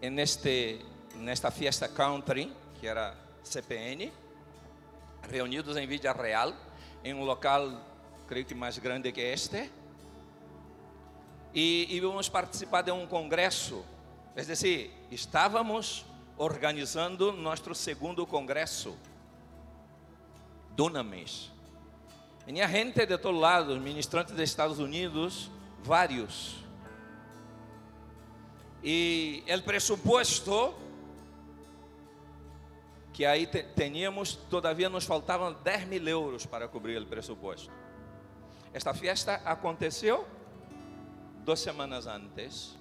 neste 0.00 0.80
nesta 1.16 1.50
fiesta 1.50 1.86
country 1.86 2.50
que 2.80 2.86
era 2.86 3.14
CPN, 3.44 4.10
reunidos 5.30 5.76
em 5.76 5.86
Villa 5.86 6.12
Real, 6.12 6.54
em 7.04 7.12
um 7.12 7.24
local, 7.24 7.70
creio 8.26 8.46
que 8.46 8.54
mais 8.54 8.78
grande 8.78 9.12
que 9.12 9.20
este, 9.20 9.70
e 11.54 11.94
íamos 11.94 12.30
participar 12.30 12.80
de 12.80 12.90
um 12.90 13.06
congresso, 13.06 13.84
é 14.34 14.42
decir, 14.42 14.90
estávamos 15.10 16.06
organizando 16.38 17.32
nosso 17.32 17.74
segundo 17.74 18.26
congresso, 18.26 18.96
Dunamis. 20.74 21.50
Tinha 22.46 22.66
gente 22.66 23.04
de 23.04 23.18
todo 23.18 23.38
lado, 23.38 23.78
ministrantes 23.78 24.32
dos 24.32 24.42
Estados 24.42 24.78
Unidos, 24.78 25.50
vários. 25.84 26.61
E 28.82 29.44
o 29.48 29.62
presupuesto 29.62 30.74
que 33.12 33.26
aí 33.26 33.46
te, 33.46 33.62
teníamos, 33.62 34.34
todavia 34.34 34.88
nos 34.88 35.04
faltavam 35.04 35.52
10 35.52 35.86
mil 35.86 36.08
euros 36.08 36.46
para 36.46 36.66
cobrir 36.66 37.00
o 37.00 37.06
presupuesto. 37.06 37.70
Esta 38.72 38.94
fiesta 38.94 39.42
aconteceu 39.44 40.26
duas 41.44 41.60
semanas 41.60 42.06
antes. 42.06 42.74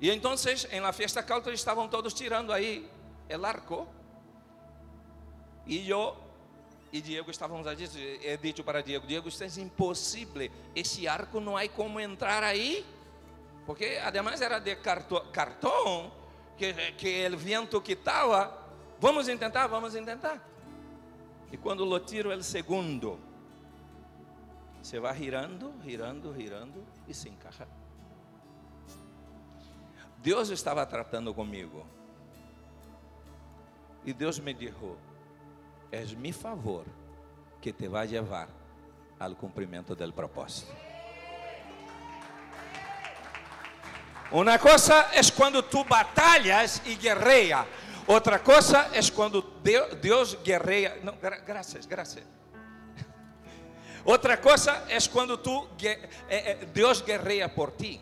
E 0.00 0.10
então, 0.10 0.34
em 0.70 0.80
la 0.80 0.92
fiesta 0.92 1.22
country 1.22 1.54
estavam 1.54 1.88
todos 1.88 2.14
tirando 2.14 2.52
aí 2.52 2.88
el 3.28 3.44
arco. 3.44 3.86
E 5.66 5.88
eu 5.88 6.16
e 6.92 7.00
Diego 7.00 7.30
estávamos 7.30 7.66
a 7.66 7.74
dizer, 7.74 8.20
he 8.22 8.36
dicho 8.36 8.62
para 8.62 8.82
Diego, 8.82 9.06
Diego, 9.06 9.28
isso 9.28 9.42
é 9.42 9.48
impossível. 9.60 10.50
Esse 10.74 11.08
arco 11.08 11.40
não 11.40 11.56
há 11.56 11.68
como 11.68 12.00
entrar 12.00 12.42
aí. 12.42 12.84
Porque 13.66 13.98
además 14.02 14.40
era 14.40 14.58
de 14.58 14.76
cartão, 14.76 16.12
que, 16.56 16.72
que 16.92 17.28
o 17.28 17.36
vento 17.36 17.80
quitava. 17.80 18.62
Vamos 19.00 19.26
tentar, 19.26 19.66
vamos 19.66 19.92
tentar. 19.92 20.40
E 21.50 21.56
quando 21.56 21.84
lo 21.84 22.00
tiro 22.00 22.30
o 22.30 22.42
segundo, 22.42 23.18
se 24.82 24.98
vai 24.98 25.16
girando, 25.16 25.72
girando, 25.82 26.34
girando 26.34 26.84
e 27.06 27.14
se 27.14 27.28
encaja. 27.28 27.66
Deus 30.18 30.50
estava 30.50 30.84
tratando 30.86 31.34
comigo. 31.34 31.86
E 34.04 34.12
Deus 34.12 34.38
me 34.38 34.52
disse: 34.52 34.74
É 35.90 36.04
mi 36.16 36.32
favor 36.32 36.84
que 37.60 37.72
te 37.72 37.88
vai 37.88 38.06
levar 38.06 38.48
ao 39.18 39.34
cumprimento 39.34 39.94
do 39.94 40.12
propósito. 40.12 40.83
Uma 44.30 44.58
coisa 44.58 44.94
é 45.12 45.20
quando 45.36 45.62
tu 45.62 45.84
batalhas 45.84 46.82
e 46.84 46.94
guerreia. 46.94 47.66
Outra 48.06 48.38
coisa 48.38 48.90
é 48.92 49.00
quando 49.10 49.42
Deus 50.00 50.34
guerreia. 50.34 51.00
Não, 51.02 51.16
gra 51.16 51.38
graças, 51.38 51.86
graças. 51.86 52.22
Outra 54.04 54.36
coisa 54.36 54.72
é 54.88 54.98
quando 55.10 55.38
tu 55.38 55.68
Deus 56.72 57.00
guerreia 57.00 57.48
por 57.48 57.70
ti. 57.72 58.00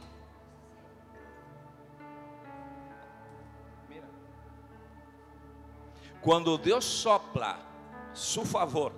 Quando 6.21 6.57
Deus 6.57 6.85
sopla 6.85 7.59
su 8.15 8.45
favor, 8.45 8.93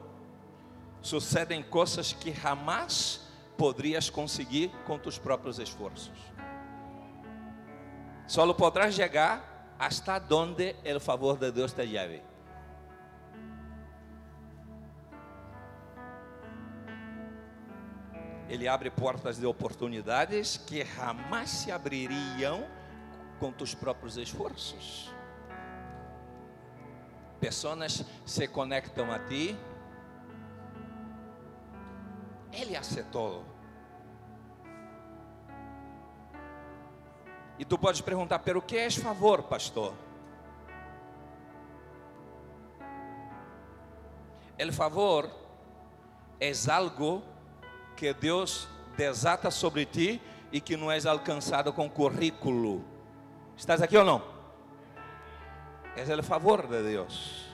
sucedem 1.00 1.62
coisas 1.62 2.12
que 2.12 2.32
jamais 2.32 3.20
poderias 3.56 4.10
conseguir 4.10 4.70
com 4.86 4.98
tus 4.98 5.18
próprios 5.18 5.58
esforços. 5.58 6.33
Solo 8.26 8.56
podrás 8.56 8.94
chegar 8.94 9.74
hasta 9.78 10.18
donde 10.18 10.76
o 10.96 11.00
favor 11.00 11.38
de 11.38 11.52
Deus 11.52 11.72
te 11.72 11.86
lleve. 11.86 12.22
Ele 18.48 18.68
abre 18.68 18.90
portas 18.90 19.38
de 19.38 19.46
oportunidades 19.46 20.56
que 20.56 20.84
jamais 20.84 21.50
se 21.50 21.72
abririam 21.72 22.64
com 23.40 23.50
tus 23.50 23.74
próprios 23.74 24.16
esforços. 24.16 25.12
Pessoas 27.40 28.04
se 28.24 28.46
conectam 28.48 29.10
a 29.10 29.18
ti. 29.18 29.56
Ele 32.52 32.76
hace 32.76 33.02
todo. 33.04 33.53
E 37.58 37.64
tu 37.64 37.78
podes 37.78 38.00
perguntar, 38.00 38.40
pero 38.40 38.60
que 38.60 38.76
és 38.76 38.96
favor, 38.96 39.44
pastor? 39.44 39.94
El 44.58 44.72
favor 44.72 45.30
é 46.40 46.52
algo 46.70 47.22
que 47.96 48.12
Deus 48.12 48.68
desata 48.96 49.50
sobre 49.50 49.84
ti 49.84 50.20
e 50.52 50.60
que 50.60 50.76
não 50.76 50.90
és 50.90 51.06
alcançado 51.06 51.72
com 51.72 51.88
currículo. 51.88 52.84
Estás 53.56 53.82
aqui 53.82 53.96
ou 53.96 54.04
não? 54.04 54.22
É 55.96 56.14
o 56.14 56.22
favor 56.22 56.66
de 56.66 56.82
Deus. 56.82 57.53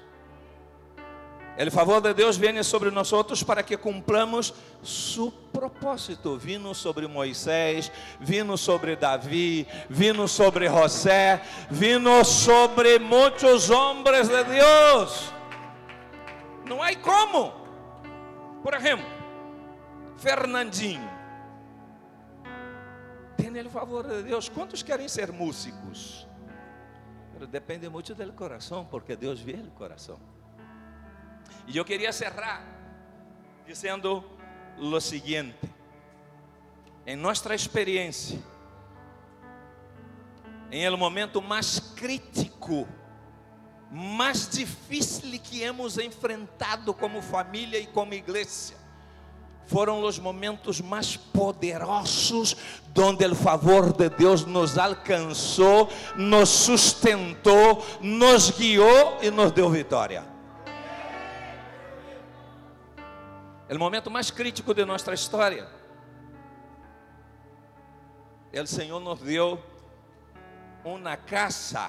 O 1.66 1.70
favor 1.70 2.00
de 2.00 2.14
Deus 2.14 2.38
vem 2.38 2.62
sobre 2.62 2.90
nós 2.90 3.12
para 3.42 3.62
que 3.62 3.76
cumplamos 3.76 4.54
su 4.82 5.30
propósito. 5.52 6.38
Vino 6.38 6.74
sobre 6.74 7.06
Moisés, 7.06 7.92
vino 8.18 8.56
sobre 8.56 8.96
Davi, 8.96 9.68
vino 9.88 10.26
sobre 10.26 10.68
José, 10.68 11.42
vino 11.70 12.24
sobre 12.24 12.98
muitos 12.98 13.68
homens 13.68 14.28
de 14.28 14.42
Deus. 14.44 15.32
Não 16.64 16.82
há 16.82 16.96
como. 16.96 17.52
Por 18.62 18.72
exemplo, 18.72 19.04
Fernandinho. 20.16 21.10
Tem 23.36 23.50
o 23.66 23.70
favor 23.70 24.06
de 24.06 24.22
Deus. 24.22 24.48
Quantos 24.48 24.82
querem 24.82 25.08
ser 25.08 25.30
músicos? 25.30 26.26
Mas 27.38 27.48
depende 27.48 27.86
muito 27.88 28.14
do 28.14 28.32
coração, 28.32 28.86
porque 28.86 29.14
Deus 29.14 29.40
vê 29.40 29.54
o 29.54 29.70
coração. 29.72 30.18
E 31.72 31.76
eu 31.76 31.84
queria 31.84 32.12
cerrar 32.12 32.66
dizendo 33.64 34.24
o 34.76 35.00
seguinte: 35.00 35.56
em 37.06 37.14
nossa 37.14 37.54
experiência, 37.54 38.42
em 40.72 40.82
el 40.82 40.96
momento 40.96 41.40
mais 41.40 41.78
crítico, 41.78 42.88
mais 43.88 44.48
difícil 44.48 45.38
que 45.38 45.62
hemos 45.62 45.96
enfrentado 45.96 46.92
como 46.92 47.22
família 47.22 47.78
e 47.78 47.86
como 47.86 48.14
igreja, 48.14 48.74
foram 49.66 50.02
os 50.02 50.18
momentos 50.18 50.80
mais 50.80 51.16
poderosos 51.16 52.56
onde 52.98 53.24
o 53.24 53.34
favor 53.36 53.92
de 53.92 54.08
Deus 54.08 54.44
nos 54.44 54.76
alcançou, 54.76 55.88
nos 56.16 56.48
sustentou, 56.48 57.86
nos 58.00 58.50
guiou 58.50 59.18
e 59.22 59.30
nos 59.30 59.52
deu 59.52 59.70
vitória. 59.70 60.29
É 63.70 63.74
o 63.76 63.78
momento 63.78 64.10
mais 64.10 64.32
crítico 64.32 64.74
de 64.74 64.84
nossa 64.84 65.14
história. 65.14 65.68
O 68.52 68.66
Senhor 68.66 68.98
nos 68.98 69.20
deu 69.20 69.62
uma 70.84 71.16
casa 71.16 71.88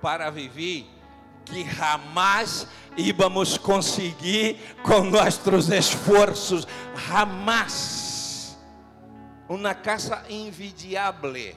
para 0.00 0.30
viver 0.30 0.86
que 1.44 1.70
jamais 1.70 2.66
íbamos 2.96 3.58
conseguir 3.58 4.58
com 4.82 5.02
nossos 5.02 5.68
esforços, 5.68 6.66
jamais. 7.06 8.56
Uma 9.46 9.74
casa 9.74 10.24
envidiável. 10.30 11.54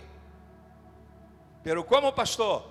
Pero 1.64 1.86
como 1.86 2.12
pastor, 2.12 2.66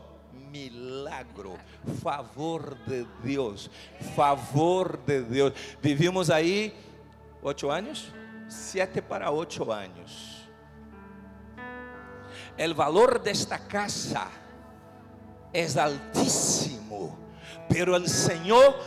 milagro, 0.50 1.58
favor 2.02 2.76
de 2.86 3.06
Deus, 3.22 3.70
favor 4.14 4.96
de 4.96 5.22
Deus. 5.22 5.52
Vivimos 5.80 6.30
aí 6.30 6.74
oito 7.42 7.70
anos, 7.70 8.12
sete 8.48 9.00
para 9.00 9.30
oito 9.30 9.70
anos. 9.70 10.48
O 12.58 12.74
valor 12.74 13.18
desta 13.18 13.58
casa 13.58 14.30
é 15.52 15.66
altíssimo, 15.78 17.18
pero 17.68 17.96
o 17.96 18.08
Senhor, 18.08 18.78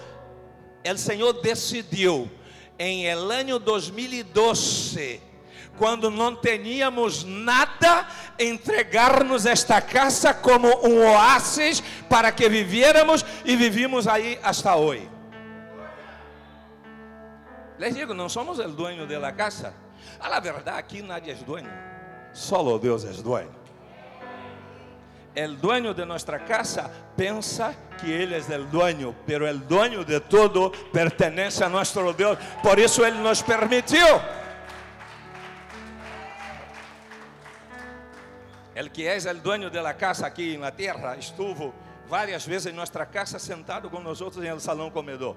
o 0.86 0.98
Senhor 0.98 1.34
decidiu 1.42 2.30
em 2.78 3.06
el 3.06 3.30
ano 3.32 3.60
2012 3.60 5.29
quando 5.80 6.12
não 6.12 6.36
teníamos 6.36 7.24
nada, 7.24 8.06
entregar-nos 8.38 9.46
esta 9.46 9.82
casa 9.82 10.34
como 10.34 10.68
um 10.86 11.08
oásis 11.08 11.82
para 12.10 12.32
que 12.32 12.48
viviéramos 12.50 13.26
e 13.46 13.56
vivimos 13.56 14.06
aí 14.06 14.38
hasta 14.44 14.76
hoje. 14.76 15.10
Les 17.80 17.96
digo, 17.96 18.14
não 18.14 18.28
somos 18.28 18.60
o 18.60 18.68
dueño 18.68 19.08
de 19.08 19.18
la 19.18 19.32
casa. 19.32 19.74
A 20.20 20.28
la 20.28 20.42
verdade, 20.42 20.78
aqui 20.78 21.02
nadie 21.02 21.32
é 21.32 21.36
dueño. 21.36 21.72
Solo 22.34 22.78
Deus 22.78 23.06
é 23.06 23.12
dueño. 23.24 23.56
El 25.34 25.62
dueño 25.62 25.94
de 25.94 26.06
nuestra 26.06 26.44
casa 26.44 26.92
pensa 27.16 27.74
que 27.98 28.12
ele 28.12 28.36
é 28.36 28.58
o 28.58 28.66
dueño, 28.66 29.16
pero 29.26 29.48
el 29.48 29.66
dueño 29.66 30.04
de 30.04 30.20
todo 30.20 30.72
pertenece 30.92 31.64
a 31.64 31.70
nosso 31.70 32.12
Deus. 32.12 32.38
Por 32.62 32.78
isso 32.80 33.06
ele 33.06 33.20
nos 33.20 33.42
permitiu. 33.42 34.20
El 38.80 38.94
que 38.94 39.14
es 39.14 39.26
el 39.26 39.44
dueño 39.44 39.70
de 39.70 39.82
la 39.82 39.98
casa 39.98 40.28
aquí 40.28 40.54
en 40.54 40.62
la 40.62 40.74
tierra 40.74 41.14
estuvo 41.18 41.74
varias 42.10 42.48
veces 42.48 42.68
en 42.68 42.78
nuestra 42.78 43.10
casa 43.10 43.38
sentado 43.38 43.92
con 43.92 44.02
nosotros 44.02 44.42
en 44.42 44.54
el 44.54 44.62
salón 44.62 44.90
comedor. 44.90 45.36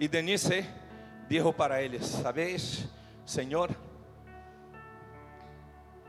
Y 0.00 0.08
Denise 0.08 0.66
dijo 1.28 1.52
para 1.52 1.80
ellos, 1.80 2.04
¿sabéis, 2.04 2.88
Señor, 3.24 3.70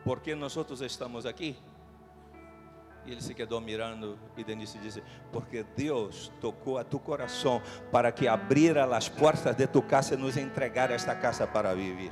por 0.04 0.20
qué 0.24 0.36
nosotros 0.36 0.82
estamos 0.82 1.28
aquí? 1.28 1.56
E 3.06 3.12
ele 3.12 3.22
se 3.22 3.36
quedou 3.36 3.62
mirando 3.62 4.18
e 4.36 4.44
Denise 4.44 4.80
disse: 4.80 5.04
Porque 5.32 5.64
Deus 5.78 6.32
tocou 6.42 6.80
a 6.80 6.84
tu 6.84 7.00
coração 7.00 7.62
para 7.92 8.12
que 8.12 8.28
abrira 8.28 8.84
as 8.98 9.08
portas 9.08 9.56
de 9.56 9.68
tu 9.68 9.84
casa 9.84 10.16
e 10.16 10.18
nos 10.18 10.36
entregar 10.36 10.90
esta 10.90 11.16
casa 11.16 11.46
para 11.46 11.76
viver. 11.76 12.12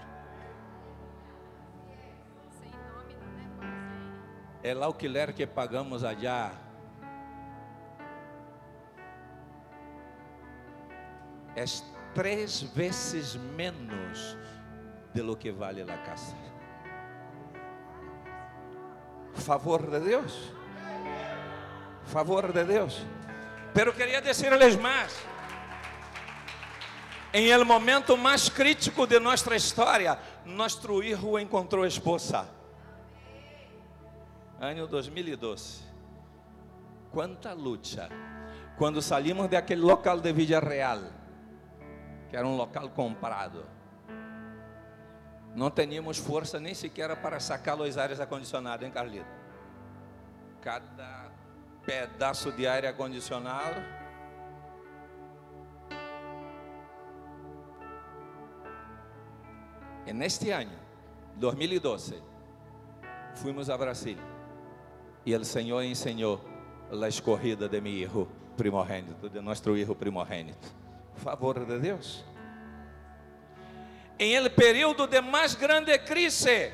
El 4.66 4.82
alquiler 4.82 5.36
que 5.36 5.45
pagamos 5.45 6.03
allá 6.03 6.51
é 11.55 11.63
três 12.16 12.63
vezes 12.74 13.36
menos 13.36 14.36
de 15.13 15.22
lo 15.22 15.38
que 15.38 15.51
vale 15.51 15.84
a 15.84 15.97
casa. 16.03 16.36
Favor 19.36 19.88
de 19.91 19.99
Deus. 19.99 20.51
Favor 22.05 22.51
de 22.51 22.63
Deus. 22.63 23.05
Pero 23.72 23.93
queria 23.93 24.20
dizer-lhes 24.20 24.76
mais. 24.78 25.13
Em 27.32 27.51
el 27.51 27.66
momento 27.66 28.18
mais 28.18 28.49
crítico 28.49 29.05
de 29.05 29.20
nossa 29.20 29.55
história, 29.55 30.18
nosso 30.43 30.82
filho 30.82 31.38
encontrou 31.38 31.86
esposa 31.86 32.55
ano 34.60 34.88
2012. 34.88 35.84
Quanta 37.12 37.53
luta. 37.53 38.10
Quando 38.78 39.01
saímos 39.01 39.49
daquele 39.49 39.82
local 39.82 40.20
de 40.20 40.34
Villa 40.34 40.60
Real, 40.60 40.99
que 42.30 42.36
era 42.36 42.45
um 42.45 42.58
local 42.58 42.89
comprado, 42.89 43.66
não 45.56 45.72
tínhamos 45.72 46.18
força 46.18 46.60
nem 46.60 46.74
sequer 46.74 47.16
para 47.22 47.39
sacar 47.39 47.80
os 47.80 47.97
ares 47.97 48.20
acondicionados, 48.20 48.86
hein, 48.86 48.91
Carlito? 48.91 49.26
Cada 50.62 51.32
pedaço 51.86 52.51
de 52.51 52.68
ar 52.68 52.86
acondicionado. 52.86 53.82
E 60.06 60.12
neste 60.12 60.51
ano, 60.51 60.78
2012, 61.38 62.22
fomos 63.36 63.70
a 63.70 63.78
Brasília. 63.78 64.34
E 65.26 65.36
o 65.36 65.43
Senhor 65.43 65.84
ensinou 65.84 66.39
a 66.91 67.07
escorrida 67.07 67.67
de 67.67 67.82
meu 67.82 67.91
filho 67.93 68.28
primogênito, 68.55 69.28
de 69.28 69.41
nosso 69.41 69.63
filho 69.63 69.95
primogênito. 69.95 70.73
Favor 71.15 71.65
de 71.65 71.80
Deus. 71.80 72.23
Em 74.19 74.34
el 74.34 74.49
período 74.51 75.07
de 75.07 75.19
mais 75.21 75.55
grande 75.55 75.97
crise, 75.97 76.71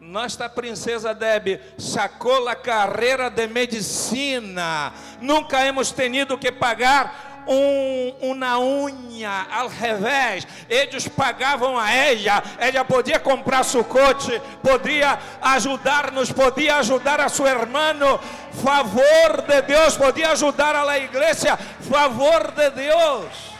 nossa 0.00 0.48
princesa 0.48 1.14
Deb 1.14 1.60
sacou 1.78 2.46
a 2.48 2.54
carreira 2.54 3.30
de 3.30 3.46
medicina. 3.46 4.92
Nunca 5.20 5.64
hemos 5.64 5.92
tenido 5.92 6.36
que 6.36 6.52
pagar 6.52 7.23
um, 7.46 8.30
uma 8.30 8.58
unha 8.58 9.46
ao 9.50 9.68
revés. 9.68 10.46
Eles 10.68 11.08
pagavam 11.08 11.78
a 11.78 11.90
ela, 11.90 12.42
ela 12.58 12.84
podia 12.84 13.18
comprar 13.18 13.64
seu 13.64 13.84
coche, 13.84 14.40
podia 14.62 15.18
ajudar-nos, 15.40 16.32
podia 16.32 16.76
ajudar 16.76 17.20
a 17.20 17.28
seu 17.28 17.46
irmão. 17.46 18.20
Favor 18.62 19.42
de 19.46 19.62
Deus, 19.62 19.96
podia 19.96 20.30
ajudar 20.32 20.74
a 20.74 20.84
la 20.84 20.98
igreja. 20.98 21.56
Favor 21.56 22.52
de 22.52 22.70
Deus. 22.70 23.54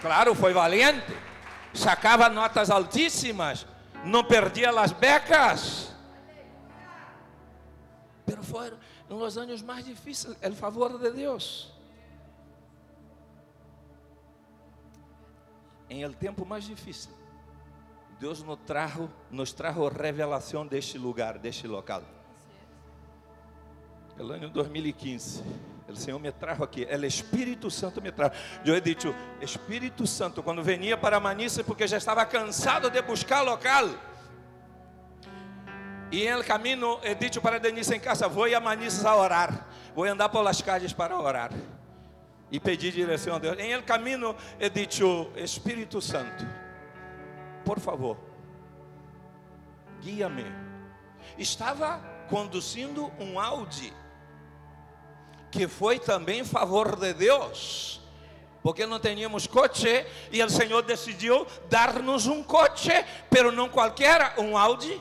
Claro, 0.00 0.34
foi 0.34 0.52
valiente. 0.52 1.16
Sacava 1.72 2.28
notas 2.28 2.70
altíssimas, 2.70 3.66
não 4.04 4.24
perdia 4.24 4.70
as 4.70 4.92
becas. 4.92 5.94
Pero 8.26 8.42
foram 8.42 8.76
nos 9.08 9.36
anos 9.36 9.62
mais 9.62 9.84
difíceis, 9.84 10.36
o 10.42 10.52
favor 10.52 10.98
de 10.98 11.10
Deus. 11.10 11.72
Em 15.90 16.02
el 16.02 16.14
tempo 16.14 16.46
mais 16.46 16.64
difícil, 16.64 17.10
Deus 18.20 18.44
nos 18.44 18.58
trajo, 18.60 19.10
nos 19.28 19.52
trajo 19.52 19.88
revelação 19.88 20.64
deste 20.64 20.96
lugar, 20.96 21.36
deste 21.36 21.66
local. 21.66 22.02
El 24.16 24.30
ano 24.30 24.50
2015, 24.50 25.42
o 25.88 25.96
Senhor 25.96 26.20
me 26.20 26.30
trajo 26.30 26.62
aqui, 26.62 26.84
o 26.84 27.04
Espírito 27.04 27.68
Santo 27.72 28.00
me 28.00 28.12
trajo. 28.12 28.34
Eu 28.64 28.76
he 28.76 28.80
dicho, 28.80 29.12
Espírito 29.40 30.06
Santo, 30.06 30.44
quando 30.44 30.62
venia 30.62 30.96
para 30.96 31.18
Manice, 31.18 31.64
porque 31.64 31.88
já 31.88 31.96
estava 31.96 32.24
cansado 32.24 32.88
de 32.88 33.02
buscar 33.02 33.40
local. 33.40 33.88
E 36.12 36.28
em 36.28 36.42
caminho, 36.44 37.00
he 37.02 37.16
dicho 37.16 37.40
para 37.40 37.58
Denise 37.58 37.96
em 37.96 38.00
casa, 38.00 38.28
vou 38.28 38.44
a 38.44 38.60
Manices 38.60 39.04
a 39.04 39.16
orar. 39.16 39.66
Vou 39.92 40.04
andar 40.04 40.28
pelas 40.28 40.62
calles 40.62 40.92
para 40.92 41.18
orar. 41.18 41.50
E 42.50 42.58
pedir 42.58 42.92
direção 42.92 43.36
a 43.36 43.38
Deus. 43.38 43.58
Em 43.58 43.72
el 43.72 43.82
caminho, 43.84 44.34
he 44.58 44.68
dicho, 44.68 45.30
Espírito 45.36 46.00
Santo, 46.00 46.44
por 47.64 47.78
favor, 47.78 48.16
guia-me. 50.02 50.46
Estava 51.38 52.00
conduzindo 52.28 53.12
um 53.20 53.38
Audi 53.38 53.92
que 55.50 55.66
foi 55.66 55.98
também 55.98 56.44
favor 56.44 56.96
de 56.96 57.12
Deus, 57.12 58.00
porque 58.62 58.86
não 58.86 59.00
tínhamos 59.00 59.46
coche 59.46 60.06
e 60.30 60.42
o 60.42 60.50
Senhor 60.50 60.82
decidiu 60.82 61.46
dar-nos 61.68 62.26
um 62.26 62.42
coche, 62.42 62.92
pero 63.28 63.50
não 63.50 63.68
qualquer, 63.68 64.34
um 64.38 64.56
Audi. 64.56 65.00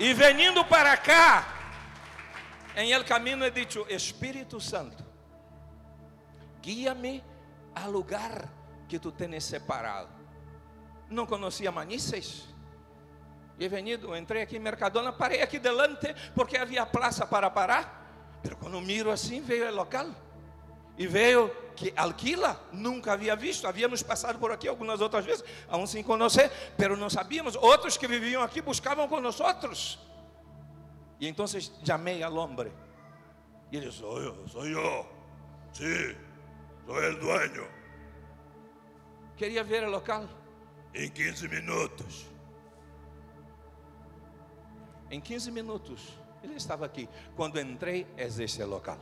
E 0.00 0.14
venindo 0.14 0.64
para 0.64 0.96
cá, 0.96 1.46
em 2.76 2.92
el 2.92 3.04
caminho 3.04 3.44
he 3.44 3.50
dicho, 3.50 3.84
Espírito 3.88 4.60
Santo, 4.60 5.04
guia-me 6.62 7.24
ao 7.74 7.90
lugar 7.90 8.48
que 8.88 8.98
tu 8.98 9.10
tens 9.10 9.42
separado. 9.44 10.10
Não 11.10 11.26
conhecia 11.26 11.72
Manices? 11.72 12.46
E 13.58 13.66
venido, 13.66 14.14
entrei 14.16 14.42
aqui 14.42 14.56
em 14.56 14.60
Mercadona, 14.60 15.12
parei 15.12 15.42
aqui 15.42 15.58
delante, 15.58 16.14
porque 16.32 16.56
havia 16.56 16.86
praça 16.86 17.26
para 17.26 17.50
parar. 17.50 18.38
Mas 18.44 18.54
quando 18.54 18.80
miro 18.80 19.10
assim, 19.10 19.40
veio 19.40 19.68
o 19.68 19.74
local. 19.74 20.06
E 20.98 21.06
veio 21.06 21.48
que 21.76 21.92
alquila, 21.96 22.60
nunca 22.72 23.12
havia 23.12 23.36
visto. 23.36 23.68
Havíamos 23.68 24.02
passado 24.02 24.38
por 24.38 24.50
aqui 24.50 24.66
algumas 24.66 25.00
outras 25.00 25.24
vezes, 25.24 25.44
aún 25.68 25.86
sem 25.86 26.02
conhecer, 26.02 26.50
pero 26.76 26.96
não 26.96 27.08
sabíamos. 27.08 27.54
Outros 27.54 27.96
que 27.96 28.08
viviam 28.08 28.42
aqui 28.42 28.60
buscavam 28.60 29.06
com 29.06 29.20
nós 29.20 29.38
outros. 29.38 29.98
E 31.20 31.28
então 31.28 31.46
chamei 31.86 32.20
ao 32.22 32.34
homem. 32.34 32.72
E 33.70 33.76
ele 33.76 33.86
disse: 33.86 33.98
Sou 33.98 34.20
eu, 34.20 34.48
sou 34.48 34.66
eu. 34.66 35.06
Sim, 35.72 36.16
sou 36.84 36.96
o 36.96 37.16
dueño. 37.20 37.68
Queria 39.36 39.62
ver 39.62 39.84
o 39.84 39.90
local. 39.90 40.28
Em 40.92 41.08
15 41.08 41.46
minutos. 41.48 42.26
Em 45.10 45.20
15 45.20 45.52
minutos, 45.52 46.18
ele 46.42 46.56
estava 46.56 46.84
aqui. 46.84 47.08
Quando 47.36 47.60
entrei, 47.60 48.04
é 48.16 48.26
esse 48.26 48.64
local. 48.64 48.98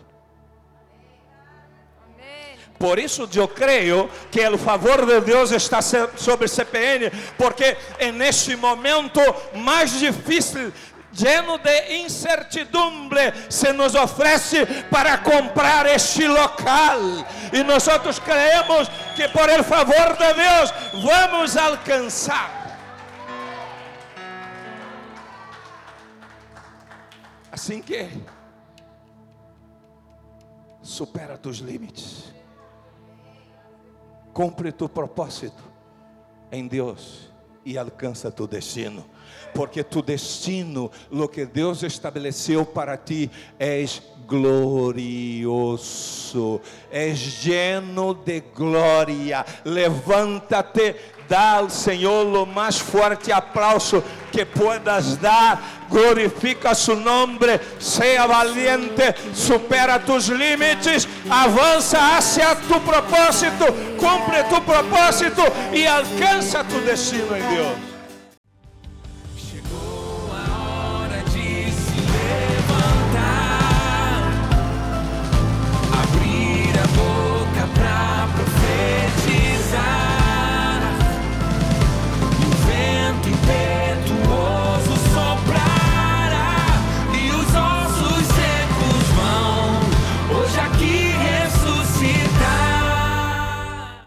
Por 2.79 2.99
isso 2.99 3.29
eu 3.35 3.49
creio 3.49 4.11
que 4.31 4.47
o 4.49 4.59
favor 4.59 5.07
de 5.07 5.21
Deus 5.21 5.51
está 5.51 5.81
sobre 5.83 6.47
CPN, 6.49 7.11
porque 7.39 7.77
neste 8.15 8.55
momento 8.57 9.21
mais 9.55 9.99
difícil, 9.99 10.73
lleno 11.13 11.57
de 11.59 12.03
incertidumbre, 12.03 13.33
se 13.49 13.73
nos 13.73 13.95
oferece 13.95 14.67
para 14.91 15.17
comprar 15.19 15.87
este 15.87 16.29
local. 16.29 17.01
E 17.53 17.63
nós 17.63 17.87
creemos 18.23 18.89
que 19.15 19.27
por 19.31 19.49
el 19.49 19.65
favor 19.65 20.17
de 20.19 20.35
Deus 20.35 20.75
vamos 21.03 21.57
alcançar. 21.57 22.67
Assim 27.51 27.81
que 27.81 28.11
supera 30.83 31.39
tus 31.39 31.59
limites. 31.59 32.36
Cumpre 34.37 34.71
tu 34.71 34.87
propósito 34.87 35.63
em 36.53 36.69
Deus 36.69 37.33
e 37.65 37.79
alcança 37.79 38.31
tu 38.31 38.47
destino. 38.47 39.07
Porque 39.55 39.83
tu 39.83 40.03
destino, 40.03 40.91
lo 41.11 41.27
que 41.27 41.47
Deus 41.47 41.83
estabeleceu 41.83 42.67
para 42.67 42.99
ti, 42.99 43.31
és 43.59 44.03
glorioso, 44.29 45.81
és 46.91 47.19
lleno 47.43 48.13
de 48.13 48.43
glória. 48.55 49.43
Levanta-te, 49.65 50.97
dá 51.27 51.61
ao 51.61 51.71
Senhor 51.71 52.27
o 52.27 52.45
mais 52.45 52.79
forte 52.79 53.33
aplauso 53.33 54.05
que 54.31 54.45
puedas 54.45 55.17
dar 55.17 55.76
glorifica 55.91 56.75
su 56.75 56.95
nombre, 56.97 57.61
sea 57.79 58.27
valiente, 58.27 59.15
supera 59.35 59.99
tus 60.05 60.29
límites, 60.29 61.09
avanza 61.31 62.17
hacia 62.17 62.55
tu 62.55 62.81
propósito, 62.81 63.67
cumple 63.99 64.45
tu 64.51 64.63
propósito 64.63 65.43
y 65.73 65.85
alcanza 65.85 66.63
tu 66.65 66.81
destino 66.81 67.35
en 67.37 67.51
Dios. 67.51 67.96